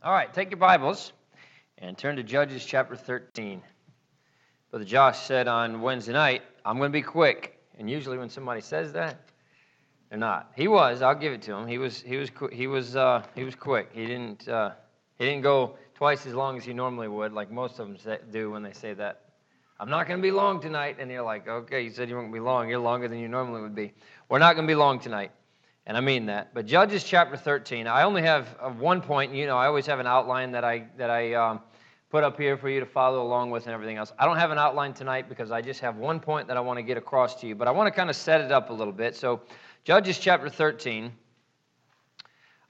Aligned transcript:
All 0.00 0.12
right, 0.12 0.32
take 0.32 0.52
your 0.52 0.58
Bibles 0.58 1.12
and 1.76 1.98
turn 1.98 2.14
to 2.16 2.22
Judges 2.22 2.64
chapter 2.64 2.94
13. 2.94 3.60
Brother 4.70 4.84
Josh 4.84 5.18
said 5.18 5.48
on 5.48 5.80
Wednesday 5.80 6.12
night, 6.12 6.42
I'm 6.64 6.78
going 6.78 6.92
to 6.92 6.96
be 6.96 7.02
quick. 7.02 7.58
And 7.76 7.90
usually 7.90 8.16
when 8.16 8.30
somebody 8.30 8.60
says 8.60 8.92
that, 8.92 9.18
they're 10.08 10.18
not. 10.20 10.52
He 10.54 10.68
was. 10.68 11.02
I'll 11.02 11.16
give 11.16 11.32
it 11.32 11.42
to 11.42 11.54
him. 11.54 11.66
He 11.66 11.78
was. 11.78 12.00
He 12.00 12.16
was. 12.16 12.30
He 12.52 12.68
was. 12.68 12.94
Uh, 12.94 13.24
he 13.34 13.42
was 13.42 13.56
quick. 13.56 13.90
He 13.92 14.06
didn't. 14.06 14.48
Uh, 14.48 14.70
he 15.18 15.24
didn't 15.24 15.42
go 15.42 15.76
twice 15.96 16.26
as 16.26 16.34
long 16.34 16.56
as 16.56 16.64
he 16.64 16.72
normally 16.72 17.08
would, 17.08 17.32
like 17.32 17.50
most 17.50 17.80
of 17.80 17.88
them 17.88 18.20
do 18.30 18.52
when 18.52 18.62
they 18.62 18.74
say 18.74 18.94
that. 18.94 19.22
I'm 19.80 19.90
not 19.90 20.06
going 20.06 20.20
to 20.20 20.22
be 20.22 20.30
long 20.30 20.60
tonight, 20.60 20.98
and 21.00 21.10
you're 21.10 21.24
like, 21.24 21.48
okay, 21.48 21.82
you 21.82 21.90
said 21.90 22.08
you 22.08 22.14
weren't 22.14 22.26
going 22.26 22.34
to 22.34 22.40
be 22.40 22.44
long. 22.44 22.68
You're 22.68 22.78
longer 22.78 23.08
than 23.08 23.18
you 23.18 23.28
normally 23.28 23.62
would 23.62 23.74
be. 23.74 23.94
We're 24.28 24.38
not 24.38 24.54
going 24.54 24.66
to 24.66 24.70
be 24.70 24.76
long 24.76 25.00
tonight 25.00 25.32
and 25.88 25.96
I 25.96 26.00
mean 26.00 26.26
that. 26.26 26.52
But 26.52 26.66
Judges 26.66 27.02
chapter 27.02 27.36
13, 27.36 27.86
I 27.86 28.02
only 28.02 28.20
have 28.20 28.54
uh, 28.60 28.68
one 28.68 29.00
point. 29.00 29.34
You 29.34 29.46
know, 29.46 29.56
I 29.56 29.66
always 29.66 29.86
have 29.86 29.98
an 29.98 30.06
outline 30.06 30.52
that 30.52 30.62
I 30.62 30.86
that 30.98 31.08
I 31.08 31.32
um, 31.32 31.60
put 32.10 32.22
up 32.22 32.38
here 32.38 32.58
for 32.58 32.68
you 32.68 32.78
to 32.78 32.86
follow 32.86 33.22
along 33.22 33.50
with 33.50 33.64
and 33.64 33.72
everything 33.72 33.96
else. 33.96 34.12
I 34.18 34.26
don't 34.26 34.36
have 34.36 34.50
an 34.50 34.58
outline 34.58 34.92
tonight 34.92 35.30
because 35.30 35.50
I 35.50 35.62
just 35.62 35.80
have 35.80 35.96
one 35.96 36.20
point 36.20 36.46
that 36.48 36.58
I 36.58 36.60
want 36.60 36.76
to 36.78 36.82
get 36.82 36.98
across 36.98 37.40
to 37.40 37.46
you. 37.46 37.54
But 37.54 37.68
I 37.68 37.70
want 37.70 37.86
to 37.86 37.90
kind 37.90 38.10
of 38.10 38.16
set 38.16 38.42
it 38.42 38.52
up 38.52 38.68
a 38.68 38.72
little 38.72 38.92
bit. 38.92 39.16
So, 39.16 39.40
Judges 39.82 40.18
chapter 40.18 40.50
13. 40.50 41.10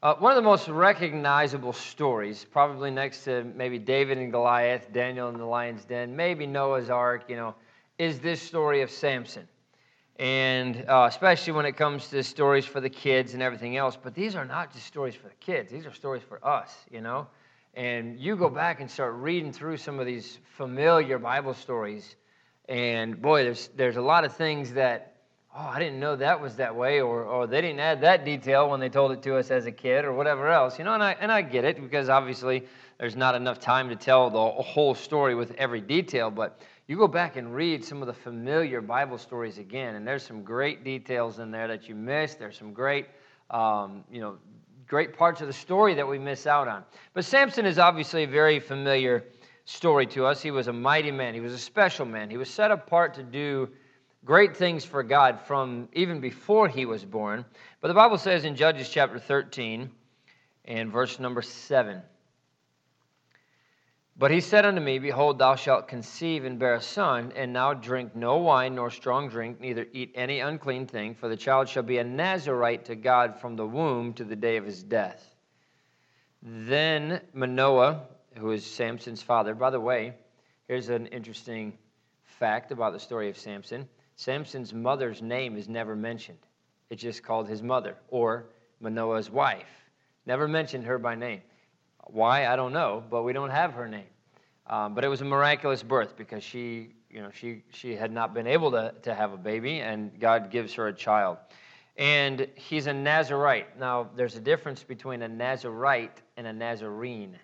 Uh, 0.00 0.14
one 0.14 0.30
of 0.30 0.36
the 0.36 0.42
most 0.42 0.68
recognizable 0.68 1.72
stories, 1.72 2.46
probably 2.48 2.88
next 2.88 3.24
to 3.24 3.42
maybe 3.56 3.80
David 3.80 4.18
and 4.18 4.30
Goliath, 4.30 4.92
Daniel 4.92 5.28
in 5.28 5.38
the 5.38 5.44
lion's 5.44 5.84
den, 5.84 6.14
maybe 6.14 6.46
Noah's 6.46 6.88
Ark, 6.88 7.24
you 7.26 7.34
know, 7.34 7.56
is 7.98 8.20
this 8.20 8.40
story 8.40 8.82
of 8.82 8.92
Samson 8.92 9.48
and 10.18 10.84
uh, 10.88 11.06
especially 11.08 11.52
when 11.52 11.64
it 11.64 11.76
comes 11.76 12.08
to 12.08 12.22
stories 12.22 12.64
for 12.64 12.80
the 12.80 12.90
kids 12.90 13.34
and 13.34 13.42
everything 13.42 13.76
else. 13.76 13.96
But 14.00 14.14
these 14.14 14.34
are 14.34 14.44
not 14.44 14.72
just 14.72 14.86
stories 14.86 15.14
for 15.14 15.28
the 15.28 15.34
kids, 15.34 15.70
these 15.70 15.86
are 15.86 15.92
stories 15.92 16.22
for 16.28 16.44
us, 16.46 16.74
you 16.90 17.00
know? 17.00 17.26
And 17.74 18.18
you 18.18 18.34
go 18.34 18.48
back 18.48 18.80
and 18.80 18.90
start 18.90 19.14
reading 19.14 19.52
through 19.52 19.76
some 19.76 20.00
of 20.00 20.06
these 20.06 20.38
familiar 20.56 21.18
Bible 21.18 21.54
stories, 21.54 22.16
and 22.68 23.20
boy, 23.20 23.44
there's, 23.44 23.68
there's 23.76 23.96
a 23.96 24.02
lot 24.02 24.24
of 24.24 24.34
things 24.34 24.72
that, 24.72 25.14
oh, 25.56 25.60
I 25.60 25.78
didn't 25.78 26.00
know 26.00 26.16
that 26.16 26.40
was 26.40 26.56
that 26.56 26.74
way, 26.74 27.00
or, 27.00 27.22
or 27.22 27.46
they 27.46 27.60
didn't 27.60 27.78
add 27.78 28.00
that 28.00 28.24
detail 28.24 28.68
when 28.68 28.80
they 28.80 28.88
told 28.88 29.12
it 29.12 29.22
to 29.22 29.36
us 29.36 29.50
as 29.52 29.66
a 29.66 29.72
kid, 29.72 30.04
or 30.04 30.12
whatever 30.12 30.48
else, 30.48 30.78
you 30.78 30.84
know? 30.84 30.94
And 30.94 31.02
I, 31.02 31.16
and 31.20 31.30
I 31.30 31.42
get 31.42 31.64
it 31.64 31.80
because 31.80 32.08
obviously 32.08 32.66
there's 32.98 33.16
not 33.16 33.36
enough 33.36 33.60
time 33.60 33.88
to 33.90 33.96
tell 33.96 34.28
the 34.28 34.62
whole 34.62 34.94
story 34.94 35.36
with 35.36 35.52
every 35.52 35.80
detail, 35.80 36.32
but 36.32 36.60
you 36.88 36.96
go 36.96 37.06
back 37.06 37.36
and 37.36 37.54
read 37.54 37.84
some 37.84 38.00
of 38.00 38.06
the 38.06 38.14
familiar 38.14 38.80
Bible 38.80 39.18
stories 39.18 39.58
again, 39.58 39.94
and 39.94 40.06
there's 40.06 40.22
some 40.22 40.42
great 40.42 40.84
details 40.84 41.38
in 41.38 41.50
there 41.50 41.68
that 41.68 41.86
you 41.86 41.94
missed. 41.94 42.38
There's 42.38 42.56
some 42.56 42.72
great, 42.72 43.06
um, 43.50 44.04
you 44.10 44.22
know, 44.22 44.38
great 44.86 45.14
parts 45.14 45.42
of 45.42 45.48
the 45.48 45.52
story 45.52 45.94
that 45.94 46.08
we 46.08 46.18
miss 46.18 46.46
out 46.46 46.66
on. 46.66 46.82
But 47.12 47.26
Samson 47.26 47.66
is 47.66 47.78
obviously 47.78 48.24
a 48.24 48.26
very 48.26 48.58
familiar 48.58 49.24
story 49.66 50.06
to 50.06 50.24
us. 50.24 50.40
He 50.40 50.50
was 50.50 50.68
a 50.68 50.72
mighty 50.72 51.10
man. 51.10 51.34
He 51.34 51.40
was 51.40 51.52
a 51.52 51.58
special 51.58 52.06
man. 52.06 52.30
He 52.30 52.38
was 52.38 52.48
set 52.48 52.70
apart 52.70 53.12
to 53.14 53.22
do 53.22 53.68
great 54.24 54.56
things 54.56 54.82
for 54.82 55.02
God 55.02 55.40
from 55.42 55.90
even 55.92 56.20
before 56.20 56.68
he 56.68 56.86
was 56.86 57.04
born. 57.04 57.44
But 57.82 57.88
the 57.88 57.94
Bible 57.94 58.16
says 58.16 58.46
in 58.46 58.56
Judges 58.56 58.88
chapter 58.88 59.18
13 59.18 59.90
and 60.64 60.90
verse 60.90 61.20
number 61.20 61.42
7. 61.42 62.00
But 64.18 64.32
he 64.32 64.40
said 64.40 64.66
unto 64.66 64.80
me, 64.80 64.98
Behold, 64.98 65.38
thou 65.38 65.54
shalt 65.54 65.86
conceive 65.86 66.44
and 66.44 66.58
bear 66.58 66.74
a 66.74 66.82
son, 66.82 67.32
and 67.36 67.52
now 67.52 67.72
drink 67.72 68.16
no 68.16 68.38
wine 68.38 68.74
nor 68.74 68.90
strong 68.90 69.28
drink, 69.28 69.60
neither 69.60 69.86
eat 69.92 70.10
any 70.16 70.40
unclean 70.40 70.88
thing, 70.88 71.14
for 71.14 71.28
the 71.28 71.36
child 71.36 71.68
shall 71.68 71.84
be 71.84 71.98
a 71.98 72.04
Nazarite 72.04 72.84
to 72.86 72.96
God 72.96 73.38
from 73.40 73.54
the 73.54 73.66
womb 73.66 74.12
to 74.14 74.24
the 74.24 74.34
day 74.34 74.56
of 74.56 74.64
his 74.64 74.82
death. 74.82 75.36
Then 76.42 77.20
Manoah, 77.32 78.08
who 78.36 78.50
is 78.50 78.66
Samson's 78.66 79.22
father, 79.22 79.54
by 79.54 79.70
the 79.70 79.80
way, 79.80 80.14
here's 80.66 80.88
an 80.88 81.06
interesting 81.06 81.78
fact 82.24 82.72
about 82.72 82.92
the 82.92 83.00
story 83.00 83.28
of 83.28 83.38
Samson 83.38 83.88
Samson's 84.16 84.74
mother's 84.74 85.22
name 85.22 85.56
is 85.56 85.68
never 85.68 85.94
mentioned, 85.94 86.38
it's 86.90 87.02
just 87.02 87.22
called 87.22 87.48
his 87.48 87.62
mother 87.62 87.94
or 88.08 88.46
Manoah's 88.80 89.30
wife. 89.30 89.68
Never 90.26 90.48
mentioned 90.48 90.84
her 90.86 90.98
by 90.98 91.14
name. 91.14 91.40
Why? 92.10 92.46
I 92.46 92.56
don't 92.56 92.72
know, 92.72 93.02
but 93.10 93.22
we 93.22 93.32
don't 93.32 93.50
have 93.50 93.74
her 93.74 93.86
name. 93.88 94.06
Um, 94.66 94.94
but 94.94 95.04
it 95.04 95.08
was 95.08 95.20
a 95.20 95.24
miraculous 95.24 95.82
birth 95.82 96.16
because 96.16 96.42
she, 96.42 96.94
you 97.10 97.22
know, 97.22 97.30
she, 97.32 97.62
she 97.70 97.94
had 97.94 98.12
not 98.12 98.34
been 98.34 98.46
able 98.46 98.70
to, 98.72 98.94
to 99.02 99.14
have 99.14 99.32
a 99.32 99.36
baby, 99.36 99.80
and 99.80 100.18
God 100.20 100.50
gives 100.50 100.74
her 100.74 100.88
a 100.88 100.92
child. 100.92 101.38
And 101.96 102.46
he's 102.54 102.86
a 102.86 102.92
Nazarite. 102.92 103.78
Now, 103.78 104.08
there's 104.14 104.36
a 104.36 104.40
difference 104.40 104.82
between 104.82 105.22
a 105.22 105.28
Nazarite 105.28 106.22
and 106.36 106.46
a 106.46 106.52
Nazarene. 106.52 107.36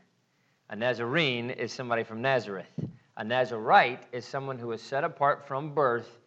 A 0.71 0.77
Nazarene 0.77 1.51
is 1.51 1.73
somebody 1.73 2.05
from 2.05 2.23
Nazareth. 2.23 2.69
A 3.17 3.25
Nazarite 3.25 4.05
is 4.13 4.25
someone 4.25 4.59
who 4.59 4.73
is 4.73 4.81
set 4.81 5.05
apart 5.05 5.47
from 5.47 5.75
birth 5.75 6.19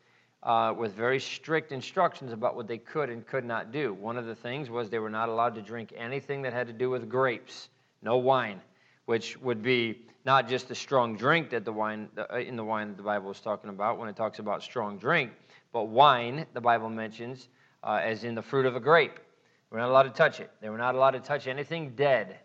uh, 0.43 0.73
with 0.77 0.93
very 0.93 1.19
strict 1.19 1.71
instructions 1.71 2.31
about 2.31 2.55
what 2.55 2.67
they 2.67 2.77
could 2.77 3.09
and 3.09 3.25
could 3.25 3.45
not 3.45 3.71
do. 3.71 3.93
One 3.93 4.17
of 4.17 4.25
the 4.25 4.35
things 4.35 4.69
was 4.69 4.89
they 4.89 4.99
were 4.99 5.09
not 5.09 5.29
allowed 5.29 5.55
to 5.55 5.61
drink 5.61 5.93
anything 5.95 6.41
that 6.43 6.53
had 6.53 6.67
to 6.67 6.73
do 6.73 6.89
with 6.89 7.09
grapes 7.09 7.69
no 8.01 8.17
wine, 8.17 8.61
which 9.05 9.37
would 9.41 9.61
be 9.61 10.05
not 10.25 10.47
just 10.47 10.67
the 10.67 10.75
strong 10.75 11.15
drink 11.15 11.49
that 11.51 11.63
the 11.63 11.71
wine 11.71 12.09
uh, 12.17 12.37
in 12.37 12.55
the 12.55 12.63
wine 12.63 12.89
that 12.89 12.97
the 12.97 13.03
Bible 13.03 13.31
is 13.31 13.39
talking 13.39 13.69
about 13.69 13.97
when 13.97 14.09
it 14.09 14.15
talks 14.15 14.39
about 14.39 14.61
strong 14.61 14.97
drink, 14.97 15.31
but 15.71 15.85
wine 15.85 16.45
the 16.53 16.61
Bible 16.61 16.89
mentions 16.89 17.47
uh, 17.83 17.99
as 18.03 18.23
in 18.23 18.35
the 18.35 18.41
fruit 18.41 18.65
of 18.65 18.75
a 18.75 18.79
grape. 18.79 19.19
We're 19.69 19.79
not 19.79 19.89
allowed 19.89 20.03
to 20.03 20.09
touch 20.09 20.39
it. 20.39 20.51
They 20.61 20.69
were 20.69 20.77
not 20.77 20.95
allowed 20.95 21.11
to 21.11 21.19
touch 21.19 21.47
anything 21.47 21.93
dead, 21.95 22.39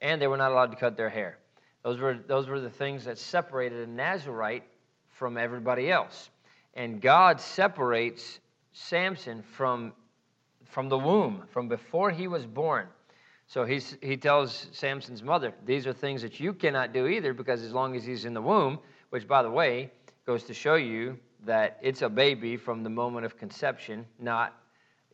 and 0.00 0.20
they 0.20 0.26
were 0.26 0.36
not 0.36 0.52
allowed 0.52 0.70
to 0.70 0.76
cut 0.76 0.96
their 0.96 1.10
hair. 1.10 1.38
Those 1.82 1.98
were 1.98 2.18
those 2.26 2.48
were 2.48 2.60
the 2.60 2.70
things 2.70 3.04
that 3.04 3.18
separated 3.18 3.88
a 3.88 3.90
Nazarite 3.90 4.64
from 5.08 5.36
everybody 5.36 5.90
else. 5.90 6.30
And 6.74 7.00
God 7.00 7.40
separates 7.40 8.40
Samson 8.72 9.42
from 9.42 9.92
from 10.66 10.88
the 10.88 10.98
womb, 10.98 11.44
from 11.50 11.68
before 11.68 12.10
he 12.10 12.28
was 12.28 12.44
born. 12.46 12.86
So 13.48 13.64
he's, 13.64 13.96
he 14.02 14.18
tells 14.18 14.66
Samson's 14.72 15.22
mother, 15.22 15.54
These 15.64 15.86
are 15.86 15.92
things 15.94 16.20
that 16.20 16.38
you 16.38 16.52
cannot 16.52 16.92
do 16.92 17.06
either 17.06 17.32
because 17.32 17.62
as 17.62 17.72
long 17.72 17.96
as 17.96 18.04
he's 18.04 18.26
in 18.26 18.34
the 18.34 18.42
womb, 18.42 18.78
which, 19.08 19.26
by 19.26 19.42
the 19.42 19.50
way, 19.50 19.90
goes 20.26 20.44
to 20.44 20.54
show 20.54 20.74
you 20.74 21.18
that 21.46 21.78
it's 21.80 22.02
a 22.02 22.10
baby 22.10 22.58
from 22.58 22.82
the 22.82 22.90
moment 22.90 23.24
of 23.24 23.38
conception, 23.38 24.04
not, 24.18 24.54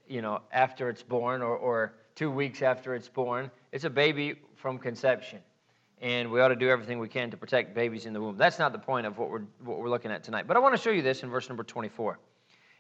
you 0.09 0.21
know, 0.21 0.41
after 0.51 0.89
it's 0.89 1.03
born 1.03 1.43
or, 1.43 1.57
or 1.57 1.95
two 2.17 2.29
weeks 2.29 2.61
after 2.61 2.97
it's 2.97 3.09
born. 3.09 3.53
It's 3.71 3.85
a 3.85 3.91
baby 3.91 4.35
from 4.57 4.79
conception. 4.79 5.39
And 6.01 6.29
we 6.33 6.41
ought 6.41 6.49
to 6.49 6.57
do 6.57 6.69
everything 6.69 6.99
we 6.99 7.09
can 7.09 7.31
to 7.31 7.37
protect 7.37 7.73
babies 7.73 8.05
in 8.05 8.13
the 8.13 8.21
womb. 8.21 8.37
That's 8.37 8.59
not 8.59 8.73
the 8.73 8.81
point 8.81 9.07
of 9.07 9.17
what 9.17 9.31
we're, 9.31 9.45
what 9.63 9.79
we're 9.79 9.89
looking 9.89 10.11
at 10.11 10.25
tonight. 10.25 10.49
But 10.49 10.57
I 10.57 10.61
want 10.61 10.75
to 10.75 10.83
show 10.83 10.91
you 10.91 11.03
this 11.03 11.23
in 11.23 11.31
verse 11.31 11.49
number 11.49 11.63
24. 11.63 12.19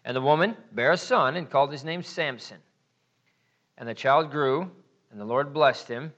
And 0.04 0.16
the 0.16 0.20
woman 0.20 0.56
bare 0.72 0.92
a 0.92 0.96
son 0.96 1.36
and 1.36 1.48
called 1.48 1.70
his 1.70 1.84
name 1.84 2.02
Samson. 2.02 2.58
And 3.78 3.88
the 3.88 3.94
child 3.94 4.32
grew 4.32 4.70
and 5.14 5.20
the 5.20 5.24
Lord 5.24 5.54
blessed 5.54 5.86
him. 5.86 6.12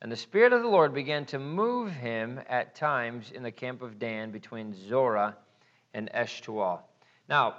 And 0.00 0.12
the 0.12 0.16
Spirit 0.16 0.52
of 0.52 0.62
the 0.62 0.68
Lord 0.68 0.94
began 0.94 1.24
to 1.26 1.38
move 1.40 1.90
him 1.90 2.40
at 2.48 2.76
times 2.76 3.32
in 3.34 3.42
the 3.42 3.50
camp 3.50 3.82
of 3.82 3.98
Dan 3.98 4.30
between 4.30 4.72
Zorah 4.88 5.36
and 5.94 6.08
Eshtaol. 6.14 6.78
Now, 7.28 7.56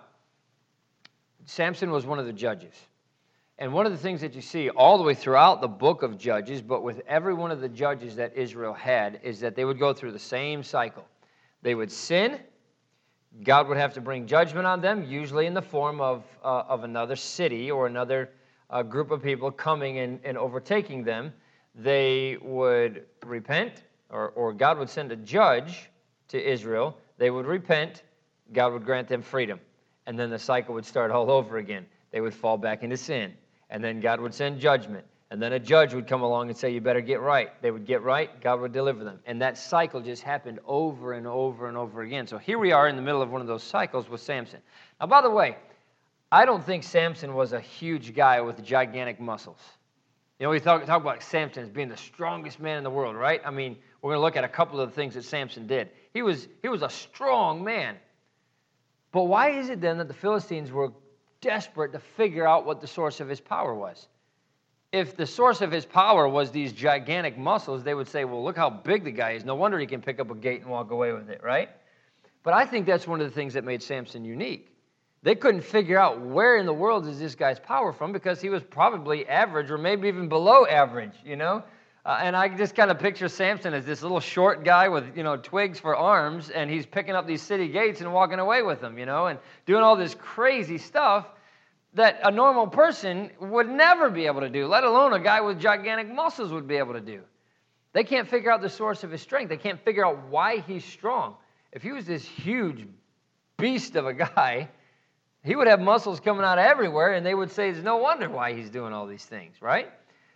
Samson 1.45 1.91
was 1.91 2.05
one 2.05 2.19
of 2.19 2.25
the 2.25 2.31
judges. 2.31 2.73
And 3.57 3.73
one 3.73 3.85
of 3.85 3.91
the 3.91 3.97
things 3.97 4.21
that 4.21 4.33
you 4.33 4.41
see 4.41 4.69
all 4.69 4.97
the 4.97 5.03
way 5.03 5.13
throughout 5.13 5.59
the 5.59 5.67
book 5.67 6.03
of 6.03 6.17
Judges, 6.17 6.61
but 6.61 6.83
with 6.83 7.01
every 7.05 7.33
one 7.33 7.51
of 7.51 7.59
the 7.59 7.67
judges 7.67 8.15
that 8.15 8.37
Israel 8.37 8.73
had, 8.73 9.19
is 9.23 9.41
that 9.41 9.57
they 9.57 9.65
would 9.65 9.79
go 9.79 9.91
through 9.91 10.13
the 10.13 10.19
same 10.19 10.63
cycle. 10.63 11.05
They 11.63 11.75
would 11.75 11.91
sin, 11.91 12.39
God 13.43 13.67
would 13.67 13.77
have 13.77 13.93
to 13.95 14.01
bring 14.01 14.25
judgment 14.25 14.65
on 14.65 14.79
them, 14.79 15.03
usually 15.03 15.47
in 15.47 15.53
the 15.53 15.61
form 15.61 15.99
of, 15.99 16.23
uh, 16.45 16.63
of 16.69 16.85
another 16.85 17.17
city 17.17 17.69
or 17.69 17.87
another 17.87 18.29
a 18.69 18.83
group 18.83 19.11
of 19.11 19.23
people 19.23 19.51
coming 19.51 19.99
and, 19.99 20.19
and 20.23 20.37
overtaking 20.37 21.03
them, 21.03 21.33
they 21.75 22.37
would 22.41 23.05
repent, 23.25 23.83
or, 24.09 24.29
or 24.29 24.53
God 24.53 24.77
would 24.79 24.89
send 24.89 25.11
a 25.11 25.15
judge 25.15 25.89
to 26.29 26.51
Israel. 26.51 26.97
They 27.17 27.29
would 27.29 27.45
repent, 27.45 28.03
God 28.51 28.73
would 28.73 28.85
grant 28.85 29.07
them 29.07 29.21
freedom. 29.21 29.59
And 30.05 30.17
then 30.17 30.29
the 30.29 30.39
cycle 30.39 30.73
would 30.73 30.85
start 30.85 31.11
all 31.11 31.29
over 31.29 31.57
again. 31.57 31.85
They 32.11 32.21
would 32.21 32.33
fall 32.33 32.57
back 32.57 32.83
into 32.83 32.97
sin. 32.97 33.33
And 33.69 33.83
then 33.83 33.99
God 33.99 34.21
would 34.21 34.33
send 34.33 34.59
judgment. 34.59 35.05
And 35.29 35.41
then 35.41 35.51
a 35.51 35.59
judge 35.59 35.93
would 35.93 36.07
come 36.07 36.21
along 36.21 36.47
and 36.47 36.57
say, 36.57 36.71
You 36.71 36.79
better 36.79 37.01
get 37.01 37.19
right. 37.19 37.49
They 37.61 37.69
would 37.69 37.85
get 37.85 38.01
right, 38.01 38.39
God 38.39 38.61
would 38.61 38.71
deliver 38.71 39.03
them. 39.03 39.19
And 39.25 39.41
that 39.41 39.57
cycle 39.57 39.99
just 39.99 40.23
happened 40.23 40.59
over 40.65 41.13
and 41.13 41.27
over 41.27 41.67
and 41.67 41.75
over 41.75 42.01
again. 42.01 42.27
So 42.27 42.37
here 42.37 42.57
we 42.57 42.71
are 42.71 42.87
in 42.87 42.95
the 42.95 43.01
middle 43.01 43.21
of 43.21 43.29
one 43.29 43.41
of 43.41 43.47
those 43.47 43.63
cycles 43.63 44.07
with 44.07 44.21
Samson. 44.21 44.61
Now, 45.01 45.07
by 45.07 45.21
the 45.21 45.29
way, 45.29 45.57
I 46.31 46.45
don't 46.45 46.63
think 46.63 46.83
Samson 46.83 47.33
was 47.33 47.53
a 47.53 47.59
huge 47.59 48.15
guy 48.15 48.41
with 48.41 48.63
gigantic 48.63 49.19
muscles. 49.19 49.59
You 50.39 50.45
know, 50.45 50.49
we 50.51 50.59
talk, 50.59 50.85
talk 50.85 51.01
about 51.01 51.23
Samson 51.23 51.63
as 51.63 51.69
being 51.69 51.89
the 51.89 51.97
strongest 51.97 52.59
man 52.59 52.77
in 52.77 52.83
the 52.83 52.89
world, 52.89 53.15
right? 53.15 53.41
I 53.45 53.51
mean, 53.51 53.77
we're 54.01 54.11
going 54.11 54.19
to 54.19 54.21
look 54.21 54.35
at 54.35 54.43
a 54.43 54.49
couple 54.49 54.79
of 54.79 54.89
the 54.89 54.95
things 54.95 55.15
that 55.15 55.23
Samson 55.23 55.67
did. 55.67 55.89
He 56.13 56.21
was, 56.21 56.47
he 56.61 56.69
was 56.69 56.81
a 56.83 56.89
strong 56.89 57.63
man. 57.63 57.95
But 59.11 59.23
why 59.23 59.51
is 59.51 59.69
it 59.69 59.81
then 59.81 59.97
that 59.97 60.07
the 60.07 60.13
Philistines 60.13 60.71
were 60.71 60.91
desperate 61.41 61.93
to 61.93 61.99
figure 61.99 62.47
out 62.47 62.65
what 62.65 62.81
the 62.81 62.87
source 62.87 63.19
of 63.19 63.29
his 63.29 63.39
power 63.39 63.73
was? 63.73 64.07
if 64.91 65.17
the 65.17 65.25
source 65.25 65.61
of 65.61 65.71
his 65.71 65.85
power 65.85 66.27
was 66.27 66.51
these 66.51 66.71
gigantic 66.71 67.37
muscles, 67.37 67.83
they 67.83 67.93
would 67.93 68.07
say, 68.07 68.25
well, 68.25 68.43
look 68.43 68.55
how 68.55 68.69
big 68.69 69.03
the 69.03 69.11
guy 69.11 69.31
is. 69.31 69.43
No 69.43 69.55
wonder 69.55 69.77
he 69.79 69.85
can 69.85 70.01
pick 70.01 70.19
up 70.19 70.31
a 70.31 70.35
gate 70.35 70.61
and 70.61 70.69
walk 70.69 70.91
away 70.91 71.11
with 71.11 71.29
it, 71.29 71.43
right? 71.43 71.69
But 72.43 72.53
I 72.53 72.65
think 72.65 72.85
that's 72.85 73.05
one 73.05 73.19
of 73.19 73.27
the 73.27 73.33
things 73.33 73.53
that 73.55 73.65
made 73.65 73.83
Samson 73.83 74.23
unique. 74.23 74.69
They 75.27 75.35
couldn't 75.35 75.65
figure 75.65 75.99
out 75.99 76.21
where 76.21 76.55
in 76.55 76.65
the 76.65 76.71
world 76.71 77.05
is 77.05 77.19
this 77.19 77.35
guy's 77.35 77.59
power 77.59 77.91
from 77.91 78.13
because 78.13 78.39
he 78.39 78.47
was 78.47 78.63
probably 78.63 79.27
average 79.27 79.69
or 79.69 79.77
maybe 79.77 80.07
even 80.07 80.29
below 80.29 80.65
average, 80.65 81.15
you 81.25 81.35
know? 81.35 81.65
Uh, 82.05 82.17
and 82.21 82.33
I 82.33 82.47
just 82.47 82.75
kind 82.75 82.89
of 82.89 82.97
picture 82.97 83.27
Samson 83.27 83.73
as 83.73 83.85
this 83.85 84.01
little 84.01 84.21
short 84.21 84.63
guy 84.63 84.87
with, 84.87 85.17
you 85.17 85.23
know, 85.23 85.35
twigs 85.35 85.81
for 85.81 85.97
arms, 85.97 86.49
and 86.49 86.71
he's 86.71 86.85
picking 86.85 87.13
up 87.13 87.27
these 87.27 87.41
city 87.41 87.67
gates 87.67 87.99
and 87.99 88.13
walking 88.13 88.39
away 88.39 88.61
with 88.61 88.79
them, 88.79 88.97
you 88.97 89.05
know, 89.05 89.25
and 89.25 89.37
doing 89.65 89.83
all 89.83 89.97
this 89.97 90.15
crazy 90.15 90.77
stuff 90.77 91.27
that 91.95 92.21
a 92.23 92.31
normal 92.31 92.65
person 92.65 93.29
would 93.41 93.67
never 93.67 94.09
be 94.09 94.27
able 94.27 94.39
to 94.39 94.49
do, 94.49 94.65
let 94.65 94.85
alone 94.85 95.11
a 95.11 95.19
guy 95.19 95.41
with 95.41 95.59
gigantic 95.59 96.07
muscles 96.07 96.53
would 96.53 96.69
be 96.69 96.77
able 96.77 96.93
to 96.93 97.01
do. 97.01 97.19
They 97.91 98.05
can't 98.05 98.29
figure 98.29 98.49
out 98.49 98.61
the 98.61 98.69
source 98.69 99.03
of 99.03 99.11
his 99.11 99.21
strength. 99.21 99.49
They 99.49 99.57
can't 99.57 99.83
figure 99.83 100.05
out 100.05 100.29
why 100.29 100.59
he's 100.59 100.85
strong. 100.85 101.35
If 101.73 101.83
he 101.83 101.91
was 101.91 102.05
this 102.05 102.23
huge 102.23 102.87
beast 103.57 103.97
of 103.97 104.05
a 104.05 104.13
guy, 104.13 104.69
he 105.47 105.55
would 105.55 105.67
have 105.67 105.79
muscles 105.79 106.19
coming 106.19 106.43
out 106.43 106.59
everywhere, 106.59 107.13
and 107.13 107.25
they 107.25 107.33
would 107.33 107.49
say, 107.49 107.71
There's 107.71 107.83
no 107.83 107.97
wonder 107.97 108.29
why 108.29 108.53
he's 108.53 108.69
doing 108.69 108.91
all 108.91 109.07
these 109.07 109.23
things, 109.23 109.61
right? 109.61 109.89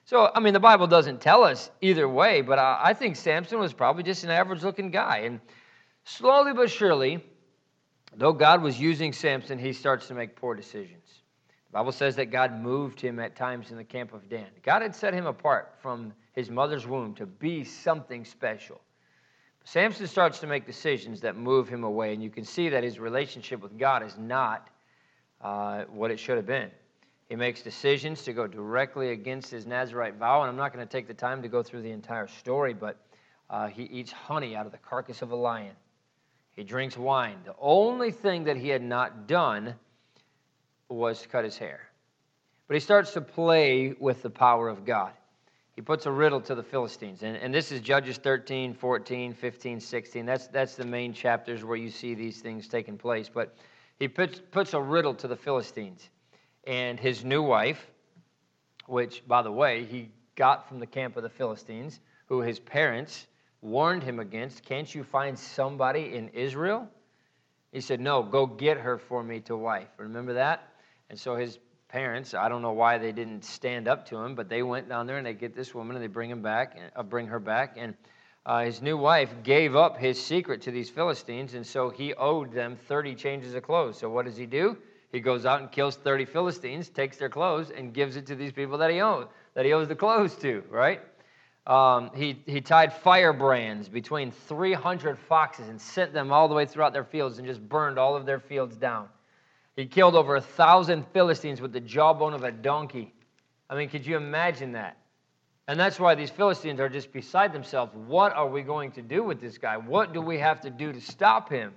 So, 0.05 0.31
I 0.33 0.39
mean, 0.39 0.53
the 0.53 0.59
Bible 0.59 0.87
doesn't 0.87 1.19
tell 1.19 1.43
us 1.43 1.69
either 1.81 2.07
way, 2.07 2.41
but 2.41 2.57
I, 2.57 2.79
I 2.81 2.93
think 2.93 3.17
Samson 3.17 3.59
was 3.59 3.73
probably 3.73 4.03
just 4.03 4.23
an 4.23 4.29
average 4.29 4.63
looking 4.63 4.89
guy. 4.89 5.19
And 5.19 5.41
slowly 6.05 6.53
but 6.53 6.71
surely, 6.71 7.23
though 8.15 8.33
God 8.33 8.61
was 8.61 8.79
using 8.79 9.11
Samson, 9.11 9.59
he 9.59 9.73
starts 9.73 10.07
to 10.07 10.13
make 10.13 10.35
poor 10.35 10.55
decisions. 10.55 11.21
The 11.69 11.73
Bible 11.73 11.91
says 11.91 12.15
that 12.15 12.31
God 12.31 12.59
moved 12.59 12.99
him 12.99 13.19
at 13.19 13.35
times 13.35 13.71
in 13.71 13.77
the 13.77 13.83
camp 13.83 14.13
of 14.13 14.29
Dan. 14.29 14.47
God 14.63 14.81
had 14.81 14.95
set 14.95 15.13
him 15.13 15.25
apart 15.25 15.75
from 15.81 16.13
his 16.33 16.49
mother's 16.49 16.87
womb 16.87 17.15
to 17.15 17.25
be 17.25 17.63
something 17.63 18.23
special. 18.25 18.81
Samson 19.65 20.07
starts 20.07 20.39
to 20.39 20.47
make 20.47 20.65
decisions 20.65 21.21
that 21.21 21.35
move 21.37 21.69
him 21.69 21.83
away, 21.83 22.13
and 22.13 22.23
you 22.23 22.29
can 22.29 22.43
see 22.43 22.69
that 22.69 22.83
his 22.83 22.97
relationship 22.97 23.61
with 23.61 23.77
God 23.77 24.03
is 24.03 24.17
not 24.17 24.69
uh, 25.41 25.83
what 25.85 26.11
it 26.11 26.19
should 26.19 26.37
have 26.37 26.45
been. 26.45 26.69
He 27.29 27.35
makes 27.35 27.61
decisions 27.61 28.23
to 28.23 28.33
go 28.33 28.45
directly 28.45 29.11
against 29.11 29.49
his 29.49 29.65
Nazarite 29.65 30.15
vow, 30.15 30.41
and 30.41 30.49
I'm 30.49 30.57
not 30.57 30.73
going 30.73 30.85
to 30.85 30.91
take 30.91 31.07
the 31.07 31.13
time 31.13 31.41
to 31.43 31.47
go 31.47 31.63
through 31.63 31.81
the 31.81 31.91
entire 31.91 32.27
story, 32.27 32.73
but 32.73 32.97
uh, 33.49 33.67
he 33.67 33.83
eats 33.83 34.11
honey 34.11 34.55
out 34.55 34.65
of 34.65 34.71
the 34.71 34.77
carcass 34.77 35.21
of 35.21 35.31
a 35.31 35.35
lion. 35.35 35.75
He 36.53 36.63
drinks 36.63 36.97
wine. 36.97 37.37
The 37.45 37.55
only 37.59 38.11
thing 38.11 38.43
that 38.45 38.57
he 38.57 38.67
had 38.67 38.83
not 38.83 39.27
done 39.27 39.75
was 40.89 41.25
cut 41.31 41.45
his 41.45 41.57
hair. 41.57 41.79
But 42.67 42.73
he 42.75 42.79
starts 42.79 43.13
to 43.13 43.21
play 43.21 43.95
with 43.99 44.21
the 44.21 44.29
power 44.29 44.67
of 44.67 44.85
God. 44.85 45.13
He 45.75 45.81
puts 45.81 46.05
a 46.05 46.11
riddle 46.11 46.41
to 46.41 46.55
the 46.55 46.63
Philistines. 46.63 47.23
And, 47.23 47.37
and 47.37 47.53
this 47.53 47.71
is 47.71 47.79
Judges 47.79 48.17
13, 48.17 48.73
14, 48.73 49.33
15, 49.33 49.79
16. 49.79 50.25
That's, 50.25 50.47
that's 50.47 50.75
the 50.75 50.85
main 50.85 51.13
chapters 51.13 51.63
where 51.63 51.77
you 51.77 51.89
see 51.89 52.13
these 52.13 52.41
things 52.41 52.67
taking 52.67 52.97
place. 52.97 53.29
But 53.33 53.55
he 54.01 54.07
puts, 54.07 54.41
puts 54.49 54.73
a 54.73 54.81
riddle 54.81 55.13
to 55.13 55.27
the 55.27 55.35
Philistines 55.35 56.09
and 56.65 56.99
his 56.99 57.23
new 57.23 57.43
wife, 57.43 57.85
which, 58.87 59.21
by 59.27 59.43
the 59.43 59.51
way, 59.51 59.85
he 59.85 60.09
got 60.35 60.67
from 60.67 60.79
the 60.79 60.87
camp 60.87 61.17
of 61.17 61.21
the 61.21 61.29
Philistines, 61.29 61.99
who 62.25 62.41
his 62.41 62.59
parents 62.59 63.27
warned 63.61 64.01
him 64.01 64.19
against. 64.19 64.65
Can't 64.65 64.93
you 64.95 65.03
find 65.03 65.37
somebody 65.37 66.15
in 66.15 66.29
Israel? 66.29 66.87
He 67.71 67.79
said, 67.79 67.99
No, 67.99 68.23
go 68.23 68.47
get 68.47 68.77
her 68.77 68.97
for 68.97 69.23
me 69.23 69.39
to 69.41 69.55
wife. 69.55 69.89
Remember 69.97 70.33
that? 70.33 70.67
And 71.11 71.19
so 71.19 71.35
his 71.35 71.59
parents, 71.87 72.33
I 72.33 72.49
don't 72.49 72.63
know 72.63 72.73
why 72.73 72.97
they 72.97 73.11
didn't 73.11 73.45
stand 73.45 73.87
up 73.87 74.07
to 74.07 74.17
him, 74.17 74.33
but 74.33 74.49
they 74.49 74.63
went 74.63 74.89
down 74.89 75.05
there 75.05 75.17
and 75.17 75.27
they 75.27 75.35
get 75.35 75.55
this 75.55 75.75
woman 75.75 75.95
and 75.95 76.01
they 76.01 76.07
bring 76.07 76.31
him 76.31 76.41
back, 76.41 76.75
uh, 76.95 77.03
bring 77.03 77.27
her 77.27 77.39
back, 77.39 77.75
and 77.77 77.93
uh, 78.45 78.63
his 78.63 78.81
new 78.81 78.97
wife 78.97 79.31
gave 79.43 79.75
up 79.75 79.97
his 79.97 80.23
secret 80.23 80.61
to 80.63 80.71
these 80.71 80.89
Philistines, 80.89 81.53
and 81.53 81.65
so 81.65 81.89
he 81.89 82.13
owed 82.15 82.51
them 82.51 82.75
30 82.75 83.15
changes 83.15 83.53
of 83.53 83.63
clothes. 83.63 83.99
So 83.99 84.09
what 84.09 84.25
does 84.25 84.37
he 84.37 84.45
do? 84.45 84.77
He 85.11 85.19
goes 85.19 85.45
out 85.45 85.59
and 85.61 85.71
kills 85.71 85.97
30 85.97 86.25
Philistines, 86.25 86.89
takes 86.89 87.17
their 87.17 87.29
clothes, 87.29 87.69
and 87.69 87.93
gives 87.93 88.15
it 88.15 88.25
to 88.27 88.35
these 88.35 88.51
people 88.51 88.77
that 88.79 88.89
he 88.89 89.01
owes, 89.01 89.27
that 89.53 89.65
he 89.65 89.73
owes 89.73 89.87
the 89.87 89.95
clothes 89.95 90.35
to, 90.37 90.63
right? 90.69 91.01
Um, 91.67 92.09
he, 92.15 92.41
he 92.47 92.61
tied 92.61 92.91
firebrands 92.91 93.87
between 93.87 94.31
300 94.31 95.19
foxes 95.19 95.67
and 95.69 95.79
sent 95.79 96.11
them 96.11 96.31
all 96.31 96.47
the 96.47 96.55
way 96.55 96.65
throughout 96.65 96.93
their 96.93 97.03
fields 97.03 97.37
and 97.37 97.47
just 97.47 97.61
burned 97.67 97.99
all 97.99 98.15
of 98.15 98.25
their 98.25 98.39
fields 98.39 98.75
down. 98.75 99.09
He 99.75 99.85
killed 99.85 100.15
over 100.15 100.35
a 100.35 100.41
thousand 100.41 101.05
Philistines 101.13 101.61
with 101.61 101.71
the 101.71 101.79
jawbone 101.79 102.33
of 102.33 102.43
a 102.43 102.51
donkey. 102.51 103.13
I 103.69 103.75
mean, 103.75 103.89
could 103.89 104.05
you 104.05 104.17
imagine 104.17 104.71
that? 104.71 104.97
And 105.71 105.79
that's 105.79 106.01
why 106.01 106.15
these 106.15 106.29
Philistines 106.29 106.81
are 106.81 106.89
just 106.89 107.13
beside 107.13 107.53
themselves. 107.53 107.93
What 107.95 108.33
are 108.33 108.49
we 108.49 108.61
going 108.61 108.91
to 108.91 109.01
do 109.01 109.23
with 109.23 109.39
this 109.39 109.57
guy? 109.57 109.77
What 109.77 110.11
do 110.11 110.19
we 110.19 110.37
have 110.37 110.59
to 110.61 110.69
do 110.69 110.91
to 110.91 110.99
stop 110.99 111.49
him? 111.49 111.71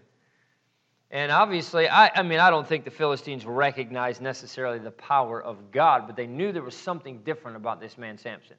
And 1.12 1.30
obviously, 1.30 1.88
I, 1.88 2.10
I 2.12 2.24
mean, 2.24 2.40
I 2.40 2.50
don't 2.50 2.66
think 2.66 2.84
the 2.84 2.90
Philistines 2.90 3.46
recognized 3.46 4.20
necessarily 4.20 4.80
the 4.80 4.90
power 4.90 5.40
of 5.40 5.70
God, 5.70 6.08
but 6.08 6.16
they 6.16 6.26
knew 6.26 6.50
there 6.50 6.60
was 6.60 6.74
something 6.74 7.18
different 7.18 7.56
about 7.56 7.80
this 7.80 7.96
man, 7.96 8.18
Samson. 8.18 8.56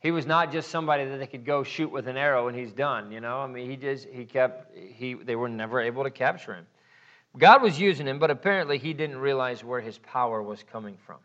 He 0.00 0.12
was 0.12 0.24
not 0.24 0.50
just 0.50 0.70
somebody 0.70 1.04
that 1.04 1.18
they 1.18 1.26
could 1.26 1.44
go 1.44 1.62
shoot 1.62 1.92
with 1.92 2.08
an 2.08 2.16
arrow 2.16 2.48
and 2.48 2.58
he's 2.58 2.72
done, 2.72 3.12
you 3.12 3.20
know? 3.20 3.40
I 3.40 3.48
mean, 3.48 3.68
he 3.68 3.76
just, 3.76 4.08
he 4.08 4.24
kept, 4.24 4.74
he, 4.74 5.12
they 5.12 5.36
were 5.36 5.50
never 5.50 5.78
able 5.78 6.04
to 6.04 6.10
capture 6.10 6.54
him. 6.54 6.66
God 7.36 7.60
was 7.60 7.78
using 7.78 8.06
him, 8.06 8.18
but 8.18 8.30
apparently 8.30 8.78
he 8.78 8.94
didn't 8.94 9.18
realize 9.18 9.62
where 9.62 9.82
his 9.82 9.98
power 9.98 10.42
was 10.42 10.64
coming 10.72 10.96
from, 11.04 11.18